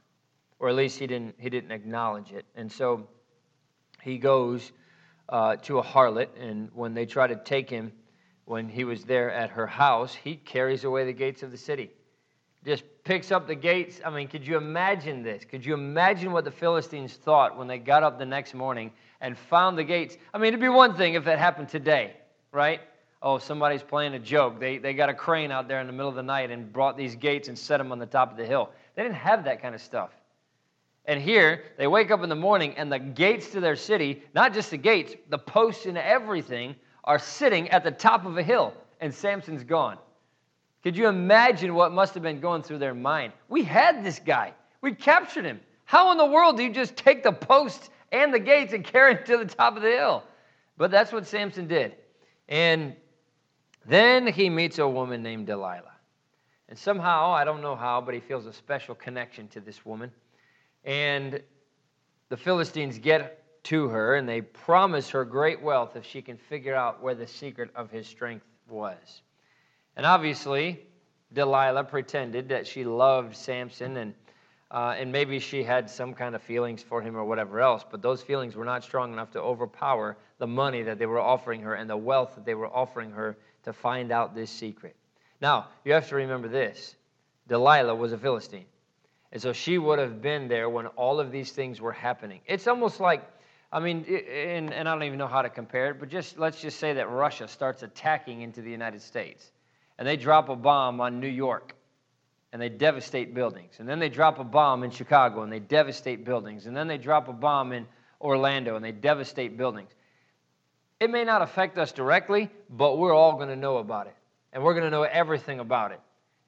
or 0.60 0.70
at 0.70 0.76
least 0.76 1.00
he 1.00 1.08
didn't, 1.08 1.36
he 1.38 1.50
didn't 1.50 1.72
acknowledge 1.72 2.32
it. 2.32 2.46
And 2.56 2.72
so 2.72 3.08
he 4.02 4.18
goes 4.18 4.72
uh, 5.30 5.56
to 5.58 5.80
a 5.80 5.84
harlot, 5.84 6.30
and 6.40 6.70
when 6.74 6.94
they 6.94 7.06
try 7.06 7.28
to 7.28 7.36
take 7.36 7.70
him, 7.70 7.92
when 8.46 8.68
he 8.68 8.84
was 8.84 9.06
there 9.06 9.32
at 9.32 9.52
her 9.52 9.68
house, 9.68 10.14
he 10.14 10.36
carries 10.36 10.84
away 10.84 11.06
the 11.06 11.14
gates 11.14 11.44
of 11.44 11.52
the 11.52 11.58
city. 11.58 11.92
Just 12.66 12.84
picks 13.04 13.32
up 13.32 13.48
the 13.48 13.56
gates. 13.56 14.00
I 14.06 14.10
mean, 14.10 14.28
could 14.28 14.46
you 14.46 14.58
imagine 14.58 15.24
this? 15.24 15.44
Could 15.46 15.66
you 15.66 15.74
imagine 15.74 16.32
what 16.32 16.46
the 16.46 16.52
Philistines 16.52 17.14
thought 17.14 17.58
when 17.58 17.68
they 17.68 17.78
got 17.78 18.04
up 18.04 18.20
the 18.20 18.26
next 18.26 18.54
morning 18.54 18.92
and 19.22 19.38
found 19.38 19.78
the 19.78 19.84
gates? 19.84 20.18
I 20.34 20.38
mean, 20.38 20.50
it'd 20.50 20.60
be 20.60 20.70
one 20.70 20.96
thing 20.96 21.16
if 21.16 21.26
that 21.26 21.40
happened 21.40 21.70
today, 21.70 22.14
right? 22.52 22.82
Oh, 23.22 23.38
somebody's 23.38 23.84
playing 23.84 24.14
a 24.14 24.20
joke. 24.20 24.60
They, 24.60 24.78
they 24.78 24.94
got 24.94 25.10
a 25.10 25.14
crane 25.14 25.52
out 25.52 25.68
there 25.68 25.80
in 25.80 25.88
the 25.88 25.94
middle 25.94 26.10
of 26.10 26.16
the 26.16 26.24
night 26.24 26.52
and 26.52 26.72
brought 26.72 26.98
these 26.98 27.16
gates 27.16 27.48
and 27.48 27.58
set 27.58 27.78
them 27.78 27.92
on 27.92 28.00
the 28.00 28.06
top 28.06 28.32
of 28.32 28.38
the 28.38 28.46
hill. 28.46 28.70
They 28.96 29.04
didn't 29.04 29.16
have 29.16 29.46
that 29.46 29.62
kind 29.62 29.74
of 29.74 29.82
stuff. 29.82 30.12
And 31.06 31.22
here, 31.22 31.64
they 31.78 31.88
wake 31.88 32.12
up 32.12 32.24
in 32.24 32.30
the 32.30 32.36
morning 32.36 32.76
and 32.78 32.92
the 32.92 33.00
gates 33.00 33.50
to 33.52 33.60
their 33.60 33.76
city, 33.76 34.24
not 34.34 34.54
just 34.54 34.72
the 34.72 34.78
gates, 34.78 35.16
the 35.30 35.38
posts 35.38 35.86
and 35.86 35.98
everything, 35.98 36.76
are 37.04 37.20
sitting 37.20 37.70
at 37.70 37.84
the 37.84 37.92
top 37.92 38.26
of 38.26 38.38
a 38.38 38.44
hill, 38.44 38.74
and 39.02 39.14
Samson's 39.14 39.64
gone. 39.64 39.98
Could 40.82 40.96
you 40.96 41.08
imagine 41.08 41.74
what 41.76 41.92
must 41.92 42.14
have 42.14 42.24
been 42.24 42.40
going 42.40 42.62
through 42.62 42.78
their 42.78 42.94
mind? 42.94 43.34
We 43.50 43.64
had 43.64 44.04
this 44.04 44.20
guy, 44.20 44.54
we 44.82 44.94
captured 44.94 45.46
him. 45.46 45.60
How 45.86 46.12
in 46.12 46.18
the 46.18 46.26
world 46.26 46.58
do 46.58 46.64
you 46.64 46.72
just 46.72 46.96
take 46.96 47.24
the 47.24 47.32
posts 47.32 47.90
and 48.12 48.34
the 48.34 48.40
gates 48.40 48.74
and 48.74 48.84
carry 48.84 49.16
him 49.16 49.26
to 49.26 49.38
the 49.38 49.46
top 49.46 49.76
of 49.76 49.84
the 49.84 49.90
hill? 49.90 50.24
But 50.78 50.92
that's 50.92 51.12
what 51.12 51.28
Samson 51.28 51.68
did. 51.68 51.96
And 52.48 52.96
then 53.86 54.28
he 54.28 54.50
meets 54.50 54.80
a 54.80 54.88
woman 54.88 55.22
named 55.22 55.48
Delilah. 55.48 55.92
And 56.70 56.78
somehow, 56.78 57.32
I 57.32 57.44
don't 57.44 57.62
know 57.62 57.76
how, 57.76 58.02
but 58.02 58.14
he 58.14 58.22
feels 58.22 58.46
a 58.46 58.54
special 58.54 58.96
connection 58.96 59.48
to 59.50 59.60
this 59.60 59.86
woman. 59.86 60.12
And 60.84 61.42
the 62.30 62.38
Philistines 62.38 62.98
get 62.98 63.40
to 63.66 63.88
her, 63.88 64.16
and 64.16 64.28
they 64.28 64.42
promise 64.42 65.10
her 65.10 65.24
great 65.24 65.62
wealth 65.62 65.96
if 65.96 66.06
she 66.06 66.22
can 66.22 66.38
figure 66.38 66.76
out 66.76 67.02
where 67.02 67.16
the 67.16 67.28
secret 67.28 67.70
of 67.76 67.90
his 67.90 68.08
strength 68.08 68.46
was. 68.68 69.22
And 69.96 70.06
obviously, 70.06 70.82
Delilah 71.32 71.86
pretended 71.86 72.50
that 72.50 72.68
she 72.68 72.84
loved 72.84 73.36
Samson 73.36 73.98
and 73.98 74.14
uh, 74.74 74.96
and 74.98 75.12
maybe 75.12 75.38
she 75.38 75.64
had 75.64 75.88
some 75.88 76.16
kind 76.16 76.34
of 76.34 76.42
feelings 76.42 76.82
for 76.82 77.00
him 77.00 77.16
or 77.16 77.24
whatever 77.24 77.62
else, 77.62 77.86
but 77.90 78.02
those 78.02 78.24
feelings 78.24 78.56
were 78.56 78.66
not 78.66 78.84
strong 78.84 79.14
enough 79.14 79.30
to 79.30 79.40
overpower 79.40 80.18
the 80.40 80.48
money 80.48 80.82
that 80.82 80.98
they 80.98 81.06
were 81.06 81.20
offering 81.20 81.62
her 81.62 81.76
and 81.76 81.88
the 81.88 81.96
wealth 81.96 82.34
that 82.34 82.44
they 82.44 82.56
were 82.56 82.68
offering 82.68 83.12
her 83.12 83.38
to 83.62 83.72
find 83.72 84.12
out 84.12 84.34
this 84.34 84.50
secret. 84.50 84.96
Now, 85.40 85.68
you 85.86 85.94
have 85.94 86.10
to 86.10 86.16
remember 86.16 86.48
this 86.48 86.96
Delilah 87.48 87.94
was 87.94 88.14
a 88.14 88.18
Philistine. 88.18 88.66
And 89.34 89.42
so 89.42 89.52
she 89.52 89.78
would 89.78 90.00
have 90.00 90.22
been 90.22 90.48
there 90.48 90.70
when 90.70 90.88
all 90.88 91.20
of 91.20 91.32
these 91.32 91.52
things 91.52 91.82
were 91.82 91.92
happening. 91.92 92.40
It's 92.46 92.68
almost 92.68 93.02
like 93.02 93.28
I 93.74 93.80
mean, 93.80 94.06
and, 94.06 94.72
and 94.72 94.88
I 94.88 94.94
don't 94.94 95.02
even 95.02 95.18
know 95.18 95.28
how 95.28 95.42
to 95.42 95.50
compare 95.50 95.90
it, 95.90 96.00
but 96.00 96.08
just 96.08 96.38
let's 96.38 96.62
just 96.62 96.80
say 96.80 96.94
that 96.94 97.10
Russia 97.10 97.48
starts 97.48 97.82
attacking 97.82 98.42
into 98.42 98.62
the 98.62 98.70
United 98.70 99.02
States, 99.02 99.52
and 99.98 100.08
they 100.08 100.16
drop 100.16 100.50
a 100.50 100.56
bomb 100.56 101.02
on 101.02 101.20
New 101.20 101.28
York, 101.28 101.74
and 102.52 102.62
they 102.62 102.70
devastate 102.70 103.34
buildings, 103.34 103.80
and 103.80 103.90
then 103.90 103.98
they 103.98 104.10
drop 104.10 104.38
a 104.38 104.44
bomb 104.44 104.84
in 104.84 104.92
Chicago, 104.92 105.42
and 105.42 105.52
they 105.52 105.60
devastate 105.60 106.24
buildings, 106.24 106.68
and 106.68 106.78
then 106.78 106.88
they 106.88 107.00
drop 107.00 107.28
a 107.28 107.34
bomb 107.34 107.74
in 107.74 107.88
Orlando, 108.22 108.76
and 108.76 108.86
they 108.86 108.92
devastate 108.92 109.58
buildings. 109.58 109.90
It 111.00 111.10
may 111.10 111.24
not 111.24 111.42
affect 111.42 111.80
us 111.80 111.92
directly, 111.92 112.52
but 112.70 113.00
we're 113.00 113.16
all 113.16 113.34
going 113.38 113.50
to 113.50 113.56
know 113.56 113.78
about 113.78 114.06
it, 114.06 114.16
and 114.54 114.64
we're 114.64 114.76
going 114.76 114.86
to 114.86 114.92
know 114.92 115.02
everything 115.02 115.60
about 115.60 115.92
it. 115.92 116.00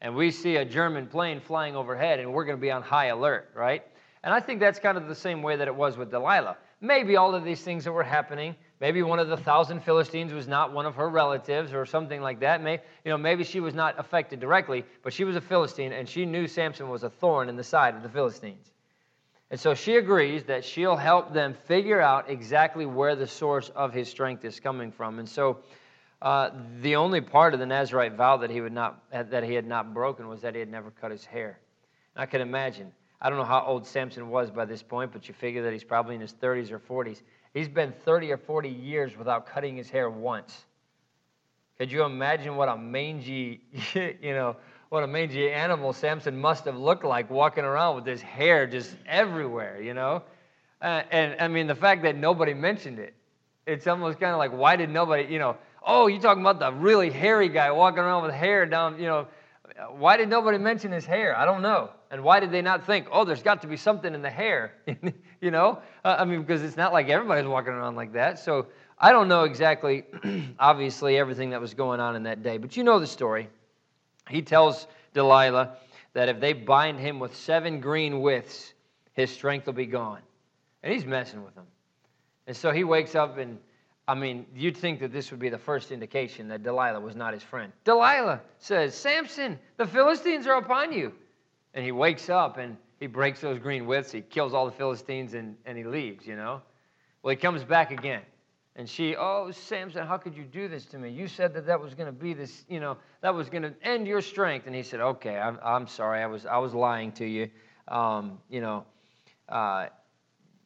And 0.05 0.15
we 0.15 0.29
see 0.29 0.57
a 0.57 0.65
German 0.65 1.07
plane 1.07 1.39
flying 1.39 1.75
overhead, 1.75 2.19
and 2.19 2.31
we're 2.31 2.45
going 2.45 2.59
to 2.59 2.61
be 2.61 2.69
on 2.69 2.83
high 2.83 3.07
alert, 3.07 3.49
right? 3.55 3.81
And 4.23 4.31
I 4.31 4.39
think 4.39 4.59
that's 4.59 4.77
kind 4.77 4.99
of 4.99 5.07
the 5.07 5.15
same 5.15 5.41
way 5.41 5.55
that 5.55 5.67
it 5.67 5.75
was 5.75 5.97
with 5.97 6.11
Delilah. 6.11 6.57
Maybe 6.79 7.15
all 7.15 7.33
of 7.33 7.43
these 7.43 7.63
things 7.63 7.85
that 7.85 7.91
were 7.91 8.03
happening, 8.03 8.55
maybe 8.79 9.01
one 9.01 9.17
of 9.17 9.29
the 9.29 9.37
thousand 9.37 9.79
Philistines 9.79 10.31
was 10.31 10.47
not 10.47 10.71
one 10.71 10.85
of 10.85 10.93
her 10.93 11.09
relatives 11.09 11.73
or 11.73 11.87
something 11.87 12.21
like 12.21 12.39
that. 12.41 12.61
Maybe, 12.61 12.83
you 13.03 13.09
know, 13.09 13.17
maybe 13.17 13.43
she 13.43 13.59
was 13.59 13.73
not 13.73 13.99
affected 13.99 14.39
directly, 14.39 14.85
but 15.01 15.11
she 15.11 15.23
was 15.23 15.35
a 15.37 15.41
Philistine 15.41 15.91
and 15.91 16.07
she 16.07 16.23
knew 16.23 16.45
Samson 16.45 16.87
was 16.87 17.01
a 17.01 17.09
thorn 17.09 17.49
in 17.49 17.55
the 17.55 17.63
side 17.63 17.95
of 17.95 18.03
the 18.03 18.09
Philistines. 18.09 18.73
And 19.49 19.59
so 19.59 19.73
she 19.73 19.95
agrees 19.95 20.43
that 20.43 20.63
she'll 20.63 20.97
help 20.97 21.33
them 21.33 21.55
figure 21.65 21.99
out 21.99 22.29
exactly 22.29 22.85
where 22.85 23.15
the 23.15 23.25
source 23.25 23.69
of 23.69 23.91
his 23.91 24.07
strength 24.07 24.45
is 24.45 24.59
coming 24.59 24.91
from. 24.91 25.17
And 25.17 25.27
so 25.27 25.63
uh, 26.25 26.49
the 26.81 26.95
only 26.95 27.21
part 27.21 27.53
of 27.53 27.59
the 27.59 27.67
Nazarite 27.67 28.13
vow 28.13 28.35
that 28.37 28.49
he, 28.49 28.59
would 28.59 28.73
not, 28.73 29.03
that 29.11 29.43
he 29.43 29.53
had 29.53 29.67
not 29.67 29.93
broken 29.93 30.27
was 30.27 30.41
that 30.41 30.55
he 30.55 30.59
had 30.59 30.71
never 30.71 30.89
cut 30.89 31.11
his 31.11 31.23
hair. 31.23 31.59
And 32.15 32.23
I 32.23 32.25
can 32.25 32.41
imagine. 32.41 32.91
I 33.21 33.29
don't 33.29 33.37
know 33.37 33.45
how 33.45 33.63
old 33.63 33.85
Samson 33.85 34.27
was 34.29 34.49
by 34.49 34.65
this 34.65 34.81
point, 34.81 35.13
but 35.13 35.27
you 35.27 35.35
figure 35.35 35.61
that 35.61 35.71
he's 35.71 35.83
probably 35.83 36.15
in 36.15 36.21
his 36.21 36.33
30s 36.33 36.71
or 36.71 36.79
40s. 36.79 37.21
He's 37.53 37.67
been 37.67 37.93
30 38.03 38.31
or 38.31 38.37
40 38.37 38.69
years 38.69 39.15
without 39.15 39.45
cutting 39.45 39.77
his 39.77 39.87
hair 39.87 40.09
once. 40.09 40.65
Could 41.77 41.91
you 41.91 42.03
imagine 42.03 42.55
what 42.55 42.69
a 42.69 42.77
mangy, 42.77 43.61
you 43.93 44.33
know, 44.33 44.57
what 44.89 45.03
a 45.03 45.07
mangy 45.07 45.51
animal 45.51 45.93
Samson 45.93 46.35
must 46.35 46.65
have 46.65 46.75
looked 46.75 47.05
like 47.05 47.29
walking 47.29 47.65
around 47.65 47.97
with 47.97 48.05
his 48.07 48.23
hair 48.23 48.65
just 48.65 48.95
everywhere, 49.05 49.79
you 49.79 49.93
know? 49.93 50.23
Uh, 50.81 51.03
and 51.11 51.39
I 51.39 51.47
mean, 51.49 51.67
the 51.67 51.75
fact 51.75 52.01
that 52.01 52.15
nobody 52.15 52.55
mentioned 52.55 52.97
it, 52.97 53.13
it's 53.67 53.85
almost 53.85 54.19
kind 54.19 54.31
of 54.31 54.39
like, 54.39 54.51
why 54.51 54.75
did 54.75 54.89
nobody, 54.89 55.31
you 55.31 55.39
know, 55.39 55.57
oh, 55.85 56.07
you're 56.07 56.21
talking 56.21 56.41
about 56.41 56.59
the 56.59 56.71
really 56.73 57.09
hairy 57.09 57.49
guy 57.49 57.71
walking 57.71 57.99
around 57.99 58.23
with 58.23 58.33
hair 58.33 58.65
down, 58.65 58.99
you 58.99 59.05
know, 59.05 59.27
why 59.91 60.17
did 60.17 60.29
nobody 60.29 60.57
mention 60.57 60.91
his 60.91 61.05
hair? 61.05 61.37
I 61.37 61.45
don't 61.45 61.61
know. 61.61 61.89
And 62.11 62.23
why 62.23 62.39
did 62.39 62.51
they 62.51 62.61
not 62.61 62.85
think, 62.85 63.07
oh, 63.11 63.25
there's 63.25 63.43
got 63.43 63.61
to 63.61 63.67
be 63.67 63.77
something 63.77 64.13
in 64.13 64.21
the 64.21 64.29
hair? 64.29 64.73
you 65.41 65.51
know? 65.51 65.79
Uh, 66.03 66.15
I 66.19 66.25
mean, 66.25 66.41
because 66.41 66.63
it's 66.63 66.77
not 66.77 66.93
like 66.93 67.09
everybody's 67.09 67.45
walking 67.45 67.73
around 67.73 67.95
like 67.95 68.13
that. 68.13 68.39
So 68.39 68.67
I 68.97 69.11
don't 69.11 69.27
know 69.27 69.43
exactly, 69.43 70.03
obviously, 70.59 71.17
everything 71.17 71.49
that 71.49 71.59
was 71.59 71.73
going 71.73 71.99
on 71.99 72.15
in 72.15 72.23
that 72.23 72.41
day. 72.41 72.57
But 72.57 72.77
you 72.77 72.83
know 72.83 72.99
the 72.99 73.07
story. 73.07 73.49
He 74.29 74.41
tells 74.41 74.87
Delilah 75.13 75.77
that 76.13 76.29
if 76.29 76.39
they 76.39 76.53
bind 76.53 76.99
him 76.99 77.19
with 77.19 77.35
seven 77.35 77.81
green 77.81 78.21
withs, 78.21 78.73
his 79.13 79.29
strength 79.31 79.65
will 79.65 79.73
be 79.73 79.85
gone. 79.85 80.21
And 80.83 80.93
he's 80.93 81.05
messing 81.05 81.43
with 81.43 81.55
them. 81.55 81.65
And 82.47 82.55
so 82.55 82.71
he 82.71 82.83
wakes 82.83 83.15
up 83.15 83.37
and 83.37 83.57
I 84.07 84.13
mean, 84.13 84.45
you'd 84.55 84.77
think 84.77 84.99
that 84.99 85.11
this 85.11 85.31
would 85.31 85.39
be 85.39 85.49
the 85.49 85.57
first 85.57 85.91
indication 85.91 86.47
that 86.49 86.61
Delilah 86.61 86.99
was 86.99 87.15
not 87.15 87.33
his 87.33 87.41
friend. 87.41 87.73
Delilah 87.83 88.41
says, 88.59 88.95
Samson, 88.95 89.57
the 89.77 89.87
Philistines 89.87 90.45
are 90.45 90.57
upon 90.57 90.93
you. 90.93 91.11
And 91.73 91.83
he 91.83 91.91
wakes 91.91 92.29
up 92.29 92.57
and 92.57 92.77
he 92.99 93.07
breaks 93.07 93.41
those 93.41 93.57
green 93.59 93.87
withs. 93.87 94.11
He 94.11 94.21
kills 94.21 94.53
all 94.53 94.65
the 94.65 94.71
Philistines 94.71 95.33
and, 95.33 95.57
and 95.65 95.77
he 95.77 95.83
leaves, 95.83 96.27
you 96.27 96.35
know? 96.35 96.61
Well, 97.23 97.31
he 97.31 97.35
comes 97.35 97.63
back 97.63 97.91
again. 97.91 98.21
And 98.77 98.87
she, 98.89 99.15
oh, 99.15 99.51
Samson, 99.51 100.05
how 100.05 100.17
could 100.17 100.35
you 100.35 100.43
do 100.43 100.67
this 100.67 100.85
to 100.87 100.99
me? 100.99 101.09
You 101.09 101.27
said 101.27 101.53
that 101.53 101.65
that 101.65 101.79
was 101.79 101.95
going 101.95 102.07
to 102.07 102.11
be 102.11 102.33
this, 102.33 102.65
you 102.67 102.79
know, 102.79 102.97
that 103.21 103.33
was 103.33 103.49
going 103.49 103.63
to 103.63 103.73
end 103.81 104.05
your 104.05 104.21
strength. 104.21 104.67
And 104.67 104.75
he 104.75 104.83
said, 104.83 104.99
okay, 104.99 105.37
I'm, 105.37 105.57
I'm 105.63 105.87
sorry. 105.87 106.21
I 106.21 106.27
was, 106.27 106.45
I 106.45 106.57
was 106.57 106.73
lying 106.73 107.11
to 107.13 107.25
you. 107.25 107.49
Um, 107.87 108.39
you 108.49 108.61
know, 108.61 108.85
uh, 109.49 109.87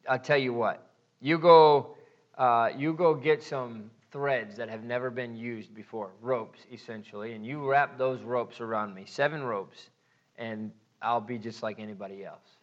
I'll 0.08 0.18
tell 0.18 0.38
you 0.38 0.52
what. 0.52 0.86
You 1.20 1.38
go, 1.38 1.96
uh, 2.38 2.70
you 2.76 2.92
go 2.92 3.14
get 3.14 3.42
some 3.42 3.90
threads 4.10 4.56
that 4.56 4.68
have 4.68 4.82
never 4.82 5.10
been 5.10 5.36
used 5.36 5.74
before, 5.74 6.10
ropes 6.20 6.60
essentially, 6.72 7.32
and 7.34 7.44
you 7.46 7.68
wrap 7.68 7.98
those 7.98 8.22
ropes 8.22 8.60
around 8.60 8.94
me, 8.94 9.04
seven 9.06 9.42
ropes, 9.42 9.90
and 10.36 10.72
I'll 11.02 11.20
be 11.20 11.38
just 11.38 11.62
like 11.62 11.78
anybody 11.78 12.24
else. 12.24 12.56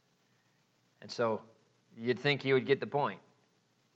And 1.01 1.09
so 1.09 1.41
you'd 1.97 2.19
think 2.19 2.41
he 2.41 2.53
would 2.53 2.65
get 2.65 2.79
the 2.79 2.87
point. 2.87 3.19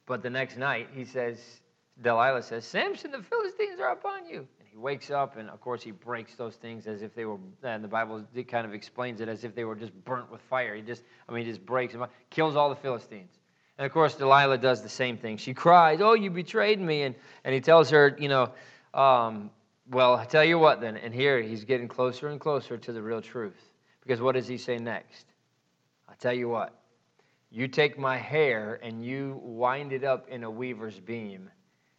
But 0.05 0.23
the 0.23 0.29
next 0.29 0.57
night, 0.57 0.89
he 0.93 1.05
says, 1.05 1.37
Delilah 2.01 2.43
says, 2.43 2.65
Samson, 2.65 3.11
the 3.11 3.21
Philistines 3.21 3.79
are 3.79 3.91
upon 3.91 4.25
you. 4.25 4.47
And 4.59 4.67
he 4.71 4.77
wakes 4.77 5.11
up, 5.11 5.37
and 5.37 5.49
of 5.49 5.61
course, 5.61 5.83
he 5.83 5.91
breaks 5.91 6.35
those 6.35 6.55
things 6.55 6.87
as 6.87 7.01
if 7.01 7.13
they 7.13 7.25
were, 7.25 7.37
and 7.63 7.83
the 7.83 7.87
Bible 7.87 8.25
kind 8.47 8.65
of 8.65 8.73
explains 8.73 9.21
it 9.21 9.29
as 9.29 9.43
if 9.43 9.53
they 9.55 9.63
were 9.63 9.75
just 9.75 9.93
burnt 10.05 10.31
with 10.31 10.41
fire. 10.49 10.75
He 10.75 10.81
just, 10.81 11.03
I 11.27 11.33
mean, 11.33 11.45
he 11.45 11.51
just 11.51 11.65
breaks 11.65 11.93
them, 11.93 12.05
kills 12.29 12.55
all 12.55 12.69
the 12.69 12.75
Philistines. 12.75 13.31
And 13.77 13.85
of 13.85 13.91
course, 13.91 14.15
Delilah 14.15 14.57
does 14.57 14.81
the 14.81 14.89
same 14.89 15.17
thing. 15.17 15.37
She 15.37 15.53
cries, 15.53 16.01
Oh, 16.01 16.13
you 16.13 16.29
betrayed 16.29 16.79
me. 16.79 17.03
And, 17.03 17.15
and 17.43 17.53
he 17.53 17.61
tells 17.61 17.89
her, 17.89 18.15
You 18.19 18.29
know, 18.29 18.51
um, 18.93 19.49
well, 19.89 20.15
I 20.15 20.25
tell 20.25 20.43
you 20.43 20.59
what 20.59 20.81
then. 20.81 20.97
And 20.97 21.13
here 21.13 21.41
he's 21.41 21.65
getting 21.65 21.87
closer 21.87 22.29
and 22.29 22.39
closer 22.39 22.77
to 22.77 22.91
the 22.93 23.01
real 23.01 23.21
truth. 23.21 23.71
Because 24.01 24.21
what 24.21 24.35
does 24.35 24.47
he 24.47 24.57
say 24.57 24.77
next? 24.77 25.25
I 26.07 26.13
tell 26.15 26.33
you 26.33 26.49
what. 26.49 26.73
You 27.49 27.67
take 27.67 27.99
my 27.99 28.17
hair 28.17 28.79
and 28.81 29.03
you 29.05 29.39
wind 29.43 29.91
it 29.91 30.03
up 30.03 30.29
in 30.29 30.43
a 30.43 30.49
weaver's 30.49 30.99
beam, 30.99 31.49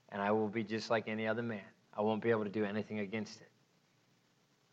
and 0.09 0.23
I 0.23 0.31
will 0.31 0.49
be 0.49 0.65
just 0.65 0.89
like 0.89 1.09
any 1.09 1.27
other 1.27 1.43
man. 1.43 1.61
I 1.95 2.01
won't 2.01 2.23
be 2.23 2.31
able 2.31 2.45
to 2.45 2.51
do 2.51 2.65
anything 2.65 3.01
against 3.01 3.41
it. 3.41 3.49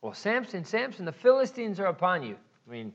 Well, 0.01 0.13
Samson, 0.13 0.63
Samson, 0.63 1.03
the 1.03 1.11
Philistines 1.11 1.81
are 1.81 1.87
upon 1.87 2.23
you. 2.23 2.37
I 2.67 2.71
mean, 2.71 2.93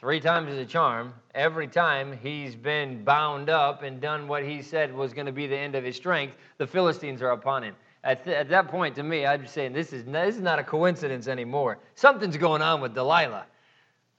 Three 0.00 0.18
times 0.18 0.50
is 0.50 0.58
a 0.58 0.64
charm. 0.64 1.12
Every 1.34 1.68
time 1.68 2.18
he's 2.22 2.56
been 2.56 3.04
bound 3.04 3.50
up 3.50 3.82
and 3.82 4.00
done 4.00 4.28
what 4.28 4.42
he 4.42 4.62
said 4.62 4.94
was 4.94 5.12
going 5.12 5.26
to 5.26 5.32
be 5.32 5.46
the 5.46 5.58
end 5.58 5.74
of 5.74 5.84
his 5.84 5.94
strength, 5.94 6.36
the 6.56 6.66
Philistines 6.66 7.20
are 7.20 7.32
upon 7.32 7.62
him. 7.62 7.76
At, 8.02 8.24
th- 8.24 8.34
at 8.34 8.48
that 8.48 8.68
point, 8.68 8.94
to 8.96 9.02
me, 9.02 9.26
I'm 9.26 9.46
saying, 9.46 9.74
this 9.74 9.92
is, 9.92 10.06
this 10.06 10.36
is 10.36 10.40
not 10.40 10.58
a 10.58 10.64
coincidence 10.64 11.28
anymore. 11.28 11.80
Something's 11.96 12.38
going 12.38 12.62
on 12.62 12.80
with 12.80 12.94
Delilah. 12.94 13.44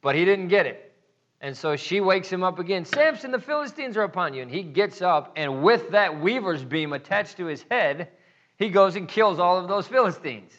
But 0.01 0.13
he 0.13 0.23
didn't 0.23 0.49
get 0.49 0.67
it. 0.67 0.93
And 1.41 1.57
so 1.57 1.75
she 1.75 1.99
wakes 1.99 2.29
him 2.29 2.43
up 2.43 2.59
again. 2.59 2.85
Samson, 2.85 3.31
the 3.31 3.39
Philistines 3.39 3.97
are 3.97 4.03
upon 4.03 4.35
you. 4.35 4.43
And 4.43 4.51
he 4.51 4.61
gets 4.61 5.01
up, 5.01 5.33
and 5.35 5.63
with 5.63 5.89
that 5.89 6.21
weaver's 6.21 6.63
beam 6.63 6.93
attached 6.93 7.37
to 7.37 7.47
his 7.47 7.65
head, 7.71 8.09
he 8.57 8.69
goes 8.69 8.95
and 8.95 9.07
kills 9.07 9.39
all 9.39 9.57
of 9.57 9.67
those 9.67 9.87
Philistines. 9.87 10.51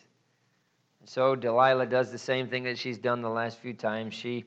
And 0.99 1.09
so 1.09 1.37
Delilah 1.37 1.87
does 1.87 2.11
the 2.11 2.19
same 2.19 2.49
thing 2.49 2.65
that 2.65 2.77
she's 2.77 2.99
done 2.99 3.23
the 3.23 3.31
last 3.31 3.61
few 3.61 3.73
times. 3.73 4.15
She 4.15 4.47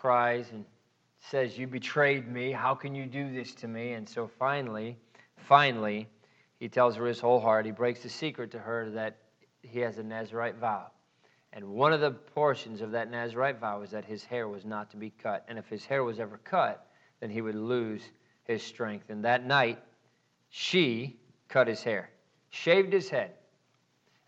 cries 0.00 0.50
and 0.52 0.64
says, 1.18 1.58
You 1.58 1.66
betrayed 1.66 2.28
me. 2.28 2.52
How 2.52 2.74
can 2.74 2.94
you 2.94 3.06
do 3.06 3.32
this 3.32 3.54
to 3.56 3.68
me? 3.68 3.92
And 3.92 4.08
so 4.08 4.30
finally, 4.38 4.96
finally, 5.36 6.08
he 6.58 6.68
tells 6.68 6.96
her 6.96 7.06
his 7.06 7.20
whole 7.20 7.40
heart. 7.40 7.66
He 7.66 7.72
breaks 7.72 8.02
the 8.02 8.08
secret 8.08 8.50
to 8.52 8.58
her 8.58 8.90
that 8.90 9.16
he 9.62 9.80
has 9.80 9.98
a 9.98 10.02
Nazarite 10.02 10.56
vow. 10.56 10.86
And 11.52 11.64
one 11.68 11.92
of 11.92 12.00
the 12.00 12.10
portions 12.10 12.80
of 12.80 12.92
that 12.92 13.10
Nazarite 13.10 13.58
vow 13.58 13.82
is 13.82 13.90
that 13.90 14.04
his 14.04 14.24
hair 14.24 14.48
was 14.48 14.64
not 14.64 14.90
to 14.90 14.96
be 14.96 15.10
cut. 15.10 15.44
And 15.48 15.58
if 15.58 15.68
his 15.68 15.84
hair 15.84 16.04
was 16.04 16.20
ever 16.20 16.38
cut, 16.44 16.86
then 17.20 17.30
he 17.30 17.40
would 17.40 17.54
lose 17.54 18.02
his 18.44 18.62
strength. 18.62 19.10
And 19.10 19.24
that 19.24 19.46
night, 19.46 19.82
she 20.50 21.16
cut 21.48 21.66
his 21.66 21.82
hair, 21.82 22.10
shaved 22.50 22.92
his 22.92 23.08
head. 23.08 23.32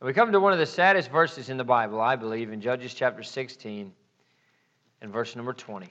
And 0.00 0.06
we 0.06 0.14
come 0.14 0.32
to 0.32 0.40
one 0.40 0.52
of 0.52 0.58
the 0.58 0.66
saddest 0.66 1.10
verses 1.10 1.50
in 1.50 1.58
the 1.58 1.64
Bible, 1.64 2.00
I 2.00 2.16
believe, 2.16 2.50
in 2.50 2.60
Judges 2.60 2.94
chapter 2.94 3.22
16 3.22 3.92
and 5.00 5.12
verse 5.12 5.34
number 5.36 5.52
20. 5.52 5.86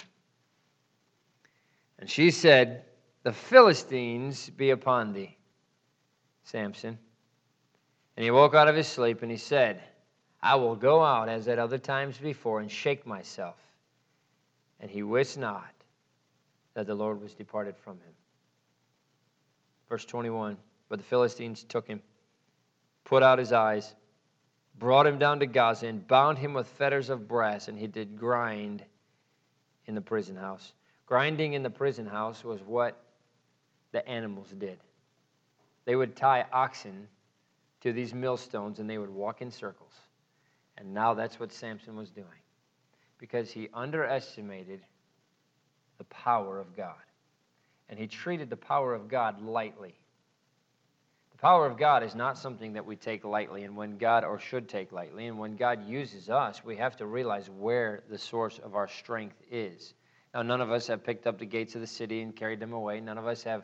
And 1.99 2.09
she 2.09 2.31
said, 2.31 2.85
The 3.23 3.33
Philistines 3.33 4.49
be 4.49 4.69
upon 4.69 5.13
thee, 5.13 5.35
Samson. 6.43 6.97
And 8.15 8.23
he 8.23 8.31
woke 8.31 8.53
out 8.53 8.67
of 8.67 8.75
his 8.75 8.87
sleep 8.87 9.21
and 9.21 9.31
he 9.31 9.37
said, 9.37 9.81
I 10.41 10.55
will 10.55 10.75
go 10.75 11.03
out 11.03 11.29
as 11.29 11.47
at 11.47 11.59
other 11.59 11.77
times 11.77 12.17
before 12.17 12.61
and 12.61 12.71
shake 12.71 13.05
myself. 13.05 13.57
And 14.79 14.89
he 14.89 15.03
wist 15.03 15.37
not 15.37 15.73
that 16.73 16.87
the 16.87 16.95
Lord 16.95 17.21
was 17.21 17.33
departed 17.33 17.75
from 17.77 17.95
him. 17.95 18.13
Verse 19.89 20.05
21 20.05 20.57
But 20.87 20.99
the 20.99 21.05
Philistines 21.05 21.63
took 21.63 21.87
him, 21.87 22.01
put 23.03 23.23
out 23.23 23.39
his 23.39 23.51
eyes, 23.51 23.95
brought 24.77 25.07
him 25.07 25.19
down 25.19 25.39
to 25.41 25.45
Gaza, 25.45 25.87
and 25.87 26.07
bound 26.07 26.37
him 26.37 26.53
with 26.53 26.67
fetters 26.67 27.09
of 27.09 27.27
brass, 27.27 27.67
and 27.67 27.77
he 27.77 27.87
did 27.87 28.17
grind 28.17 28.83
in 29.89 29.95
the 29.95 30.01
prison 30.01 30.37
house. 30.37 30.71
Grinding 31.07 31.53
in 31.53 31.63
the 31.63 31.69
prison 31.69 32.05
house 32.05 32.43
was 32.45 32.61
what 32.61 33.01
the 33.91 34.07
animals 34.07 34.53
did. 34.57 34.77
They 35.85 35.95
would 35.95 36.15
tie 36.15 36.45
oxen 36.53 37.07
to 37.81 37.91
these 37.91 38.13
millstones 38.13 38.79
and 38.79 38.87
they 38.87 38.99
would 38.99 39.09
walk 39.09 39.41
in 39.41 39.49
circles. 39.49 39.93
And 40.77 40.93
now 40.93 41.15
that's 41.15 41.39
what 41.39 41.51
Samson 41.51 41.95
was 41.95 42.11
doing 42.11 42.27
because 43.17 43.51
he 43.51 43.67
underestimated 43.73 44.81
the 45.97 46.03
power 46.05 46.59
of 46.59 46.77
God. 46.77 46.95
And 47.89 47.97
he 47.97 48.05
treated 48.05 48.49
the 48.49 48.55
power 48.55 48.93
of 48.93 49.09
God 49.09 49.41
lightly. 49.41 49.95
Power 51.41 51.65
of 51.65 51.77
God 51.77 52.03
is 52.03 52.15
not 52.15 52.37
something 52.37 52.73
that 52.73 52.85
we 52.85 52.97
take 52.97 53.23
lightly, 53.23 53.63
and 53.63 53.77
when 53.77 53.97
God, 53.97 54.25
or 54.25 54.39
should 54.39 54.67
take 54.67 54.91
lightly, 54.91 55.27
and 55.27 55.39
when 55.39 55.55
God 55.55 55.87
uses 55.87 56.29
us, 56.29 56.65
we 56.65 56.75
have 56.75 56.97
to 56.97 57.05
realize 57.05 57.49
where 57.49 58.03
the 58.09 58.17
source 58.17 58.59
of 58.59 58.75
our 58.75 58.89
strength 58.89 59.37
is. 59.49 59.93
Now, 60.33 60.41
none 60.41 60.59
of 60.59 60.69
us 60.69 60.87
have 60.87 61.01
picked 61.01 61.27
up 61.27 61.39
the 61.39 61.45
gates 61.45 61.75
of 61.75 61.81
the 61.81 61.87
city 61.87 62.21
and 62.21 62.35
carried 62.35 62.59
them 62.59 62.73
away. 62.73 62.99
None 62.99 63.17
of 63.17 63.25
us 63.25 63.41
have, 63.43 63.63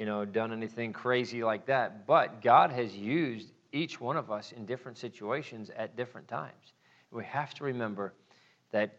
you 0.00 0.06
know, 0.06 0.24
done 0.24 0.52
anything 0.52 0.92
crazy 0.92 1.44
like 1.44 1.66
that. 1.66 2.08
But 2.08 2.42
God 2.42 2.72
has 2.72 2.96
used 2.96 3.52
each 3.70 4.00
one 4.00 4.16
of 4.16 4.32
us 4.32 4.50
in 4.50 4.66
different 4.66 4.98
situations 4.98 5.70
at 5.76 5.96
different 5.96 6.26
times. 6.26 6.74
We 7.12 7.24
have 7.24 7.54
to 7.54 7.64
remember 7.64 8.14
that 8.72 8.98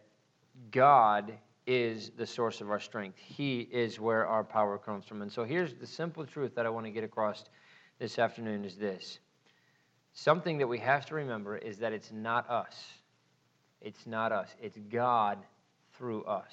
God 0.70 1.34
is 1.66 2.10
the 2.16 2.26
source 2.26 2.62
of 2.62 2.70
our 2.70 2.80
strength. 2.80 3.18
He 3.18 3.60
is 3.60 4.00
where 4.00 4.26
our 4.26 4.44
power 4.44 4.78
comes 4.78 5.04
from. 5.04 5.20
And 5.20 5.30
so 5.30 5.44
here's 5.44 5.74
the 5.74 5.86
simple 5.86 6.24
truth 6.24 6.54
that 6.54 6.64
I 6.64 6.70
want 6.70 6.86
to 6.86 6.92
get 6.92 7.04
across 7.04 7.44
this 7.98 8.18
afternoon 8.18 8.64
is 8.64 8.76
this. 8.76 9.18
Something 10.12 10.58
that 10.58 10.66
we 10.66 10.78
have 10.78 11.06
to 11.06 11.14
remember 11.14 11.56
is 11.56 11.78
that 11.78 11.92
it's 11.92 12.12
not 12.12 12.48
us. 12.48 12.84
It's 13.80 14.06
not 14.06 14.32
us. 14.32 14.48
It's 14.62 14.78
God 14.90 15.38
through 15.96 16.24
us. 16.24 16.52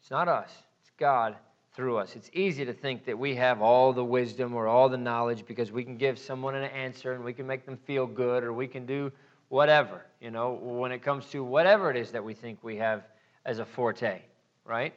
It's 0.00 0.10
not 0.10 0.28
us. 0.28 0.50
It's 0.80 0.90
God 0.98 1.36
through 1.74 1.98
us. 1.98 2.16
It's 2.16 2.30
easy 2.32 2.64
to 2.64 2.72
think 2.72 3.04
that 3.06 3.18
we 3.18 3.34
have 3.36 3.62
all 3.62 3.92
the 3.92 4.04
wisdom 4.04 4.54
or 4.54 4.66
all 4.66 4.88
the 4.88 4.98
knowledge 4.98 5.44
because 5.46 5.72
we 5.72 5.84
can 5.84 5.96
give 5.96 6.18
someone 6.18 6.54
an 6.54 6.64
answer 6.64 7.12
and 7.12 7.24
we 7.24 7.32
can 7.32 7.46
make 7.46 7.64
them 7.64 7.76
feel 7.86 8.06
good 8.06 8.44
or 8.44 8.52
we 8.52 8.66
can 8.66 8.86
do 8.86 9.12
whatever, 9.48 10.04
you 10.20 10.30
know, 10.30 10.52
when 10.52 10.92
it 10.92 11.02
comes 11.02 11.26
to 11.26 11.42
whatever 11.42 11.90
it 11.90 11.96
is 11.96 12.12
that 12.12 12.24
we 12.24 12.34
think 12.34 12.62
we 12.62 12.76
have 12.76 13.04
as 13.44 13.58
a 13.58 13.64
forte, 13.64 14.20
right? 14.64 14.94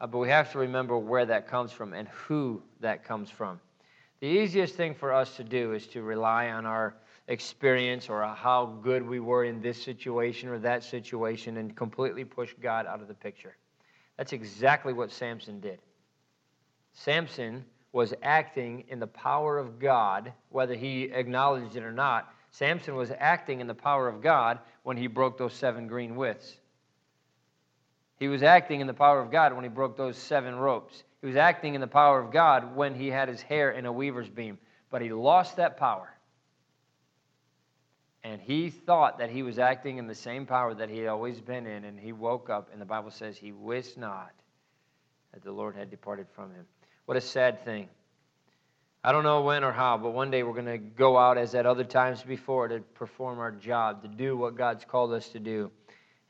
Uh, 0.00 0.06
but 0.06 0.18
we 0.18 0.28
have 0.28 0.52
to 0.52 0.58
remember 0.58 0.98
where 0.98 1.26
that 1.26 1.48
comes 1.48 1.72
from 1.72 1.92
and 1.92 2.08
who 2.08 2.62
that 2.80 3.04
comes 3.04 3.30
from. 3.30 3.60
The 4.20 4.26
easiest 4.26 4.74
thing 4.74 4.94
for 4.94 5.12
us 5.12 5.36
to 5.36 5.44
do 5.44 5.72
is 5.72 5.86
to 5.88 6.02
rely 6.02 6.50
on 6.50 6.66
our 6.66 6.94
experience 7.28 8.08
or 8.08 8.22
how 8.24 8.66
good 8.82 9.06
we 9.06 9.18
were 9.18 9.44
in 9.44 9.62
this 9.62 9.82
situation 9.82 10.48
or 10.50 10.58
that 10.58 10.84
situation 10.84 11.56
and 11.56 11.74
completely 11.74 12.24
push 12.24 12.54
God 12.60 12.86
out 12.86 13.00
of 13.00 13.08
the 13.08 13.14
picture. 13.14 13.56
That's 14.18 14.34
exactly 14.34 14.92
what 14.92 15.10
Samson 15.10 15.60
did. 15.60 15.78
Samson 16.92 17.64
was 17.92 18.12
acting 18.22 18.84
in 18.88 19.00
the 19.00 19.06
power 19.06 19.58
of 19.58 19.78
God, 19.78 20.32
whether 20.50 20.74
he 20.74 21.04
acknowledged 21.04 21.76
it 21.76 21.82
or 21.82 21.92
not. 21.92 22.32
Samson 22.50 22.96
was 22.96 23.10
acting 23.18 23.60
in 23.60 23.66
the 23.66 23.74
power 23.74 24.06
of 24.06 24.20
God 24.20 24.58
when 24.82 24.96
he 24.96 25.06
broke 25.06 25.38
those 25.38 25.54
seven 25.54 25.86
green 25.86 26.14
withs. 26.14 26.59
He 28.20 28.28
was 28.28 28.42
acting 28.42 28.82
in 28.82 28.86
the 28.86 28.94
power 28.94 29.18
of 29.18 29.30
God 29.30 29.54
when 29.54 29.64
he 29.64 29.70
broke 29.70 29.96
those 29.96 30.16
seven 30.16 30.54
ropes. 30.54 31.02
He 31.22 31.26
was 31.26 31.36
acting 31.36 31.74
in 31.74 31.80
the 31.80 31.86
power 31.86 32.20
of 32.20 32.30
God 32.30 32.76
when 32.76 32.94
he 32.94 33.08
had 33.08 33.28
his 33.28 33.40
hair 33.40 33.70
in 33.70 33.86
a 33.86 33.92
weaver's 33.92 34.28
beam. 34.28 34.58
But 34.90 35.00
he 35.00 35.10
lost 35.10 35.56
that 35.56 35.78
power. 35.78 36.14
And 38.22 38.38
he 38.38 38.68
thought 38.68 39.18
that 39.18 39.30
he 39.30 39.42
was 39.42 39.58
acting 39.58 39.96
in 39.96 40.06
the 40.06 40.14
same 40.14 40.44
power 40.44 40.74
that 40.74 40.90
he 40.90 40.98
had 40.98 41.08
always 41.08 41.40
been 41.40 41.66
in. 41.66 41.84
And 41.84 41.98
he 41.98 42.12
woke 42.12 42.50
up, 42.50 42.68
and 42.72 42.80
the 42.80 42.86
Bible 42.86 43.10
says 43.10 43.38
he 43.38 43.52
wist 43.52 43.96
not 43.96 44.32
that 45.32 45.42
the 45.42 45.52
Lord 45.52 45.74
had 45.74 45.90
departed 45.90 46.26
from 46.34 46.52
him. 46.52 46.66
What 47.06 47.16
a 47.16 47.22
sad 47.22 47.64
thing. 47.64 47.88
I 49.02 49.12
don't 49.12 49.24
know 49.24 49.40
when 49.40 49.64
or 49.64 49.72
how, 49.72 49.96
but 49.96 50.10
one 50.10 50.30
day 50.30 50.42
we're 50.42 50.52
going 50.52 50.66
to 50.66 50.76
go 50.76 51.16
out 51.16 51.38
as 51.38 51.54
at 51.54 51.64
other 51.64 51.84
times 51.84 52.22
before 52.22 52.68
to 52.68 52.80
perform 52.80 53.38
our 53.38 53.50
job, 53.50 54.02
to 54.02 54.08
do 54.08 54.36
what 54.36 54.56
God's 54.56 54.84
called 54.84 55.14
us 55.14 55.30
to 55.30 55.38
do 55.38 55.70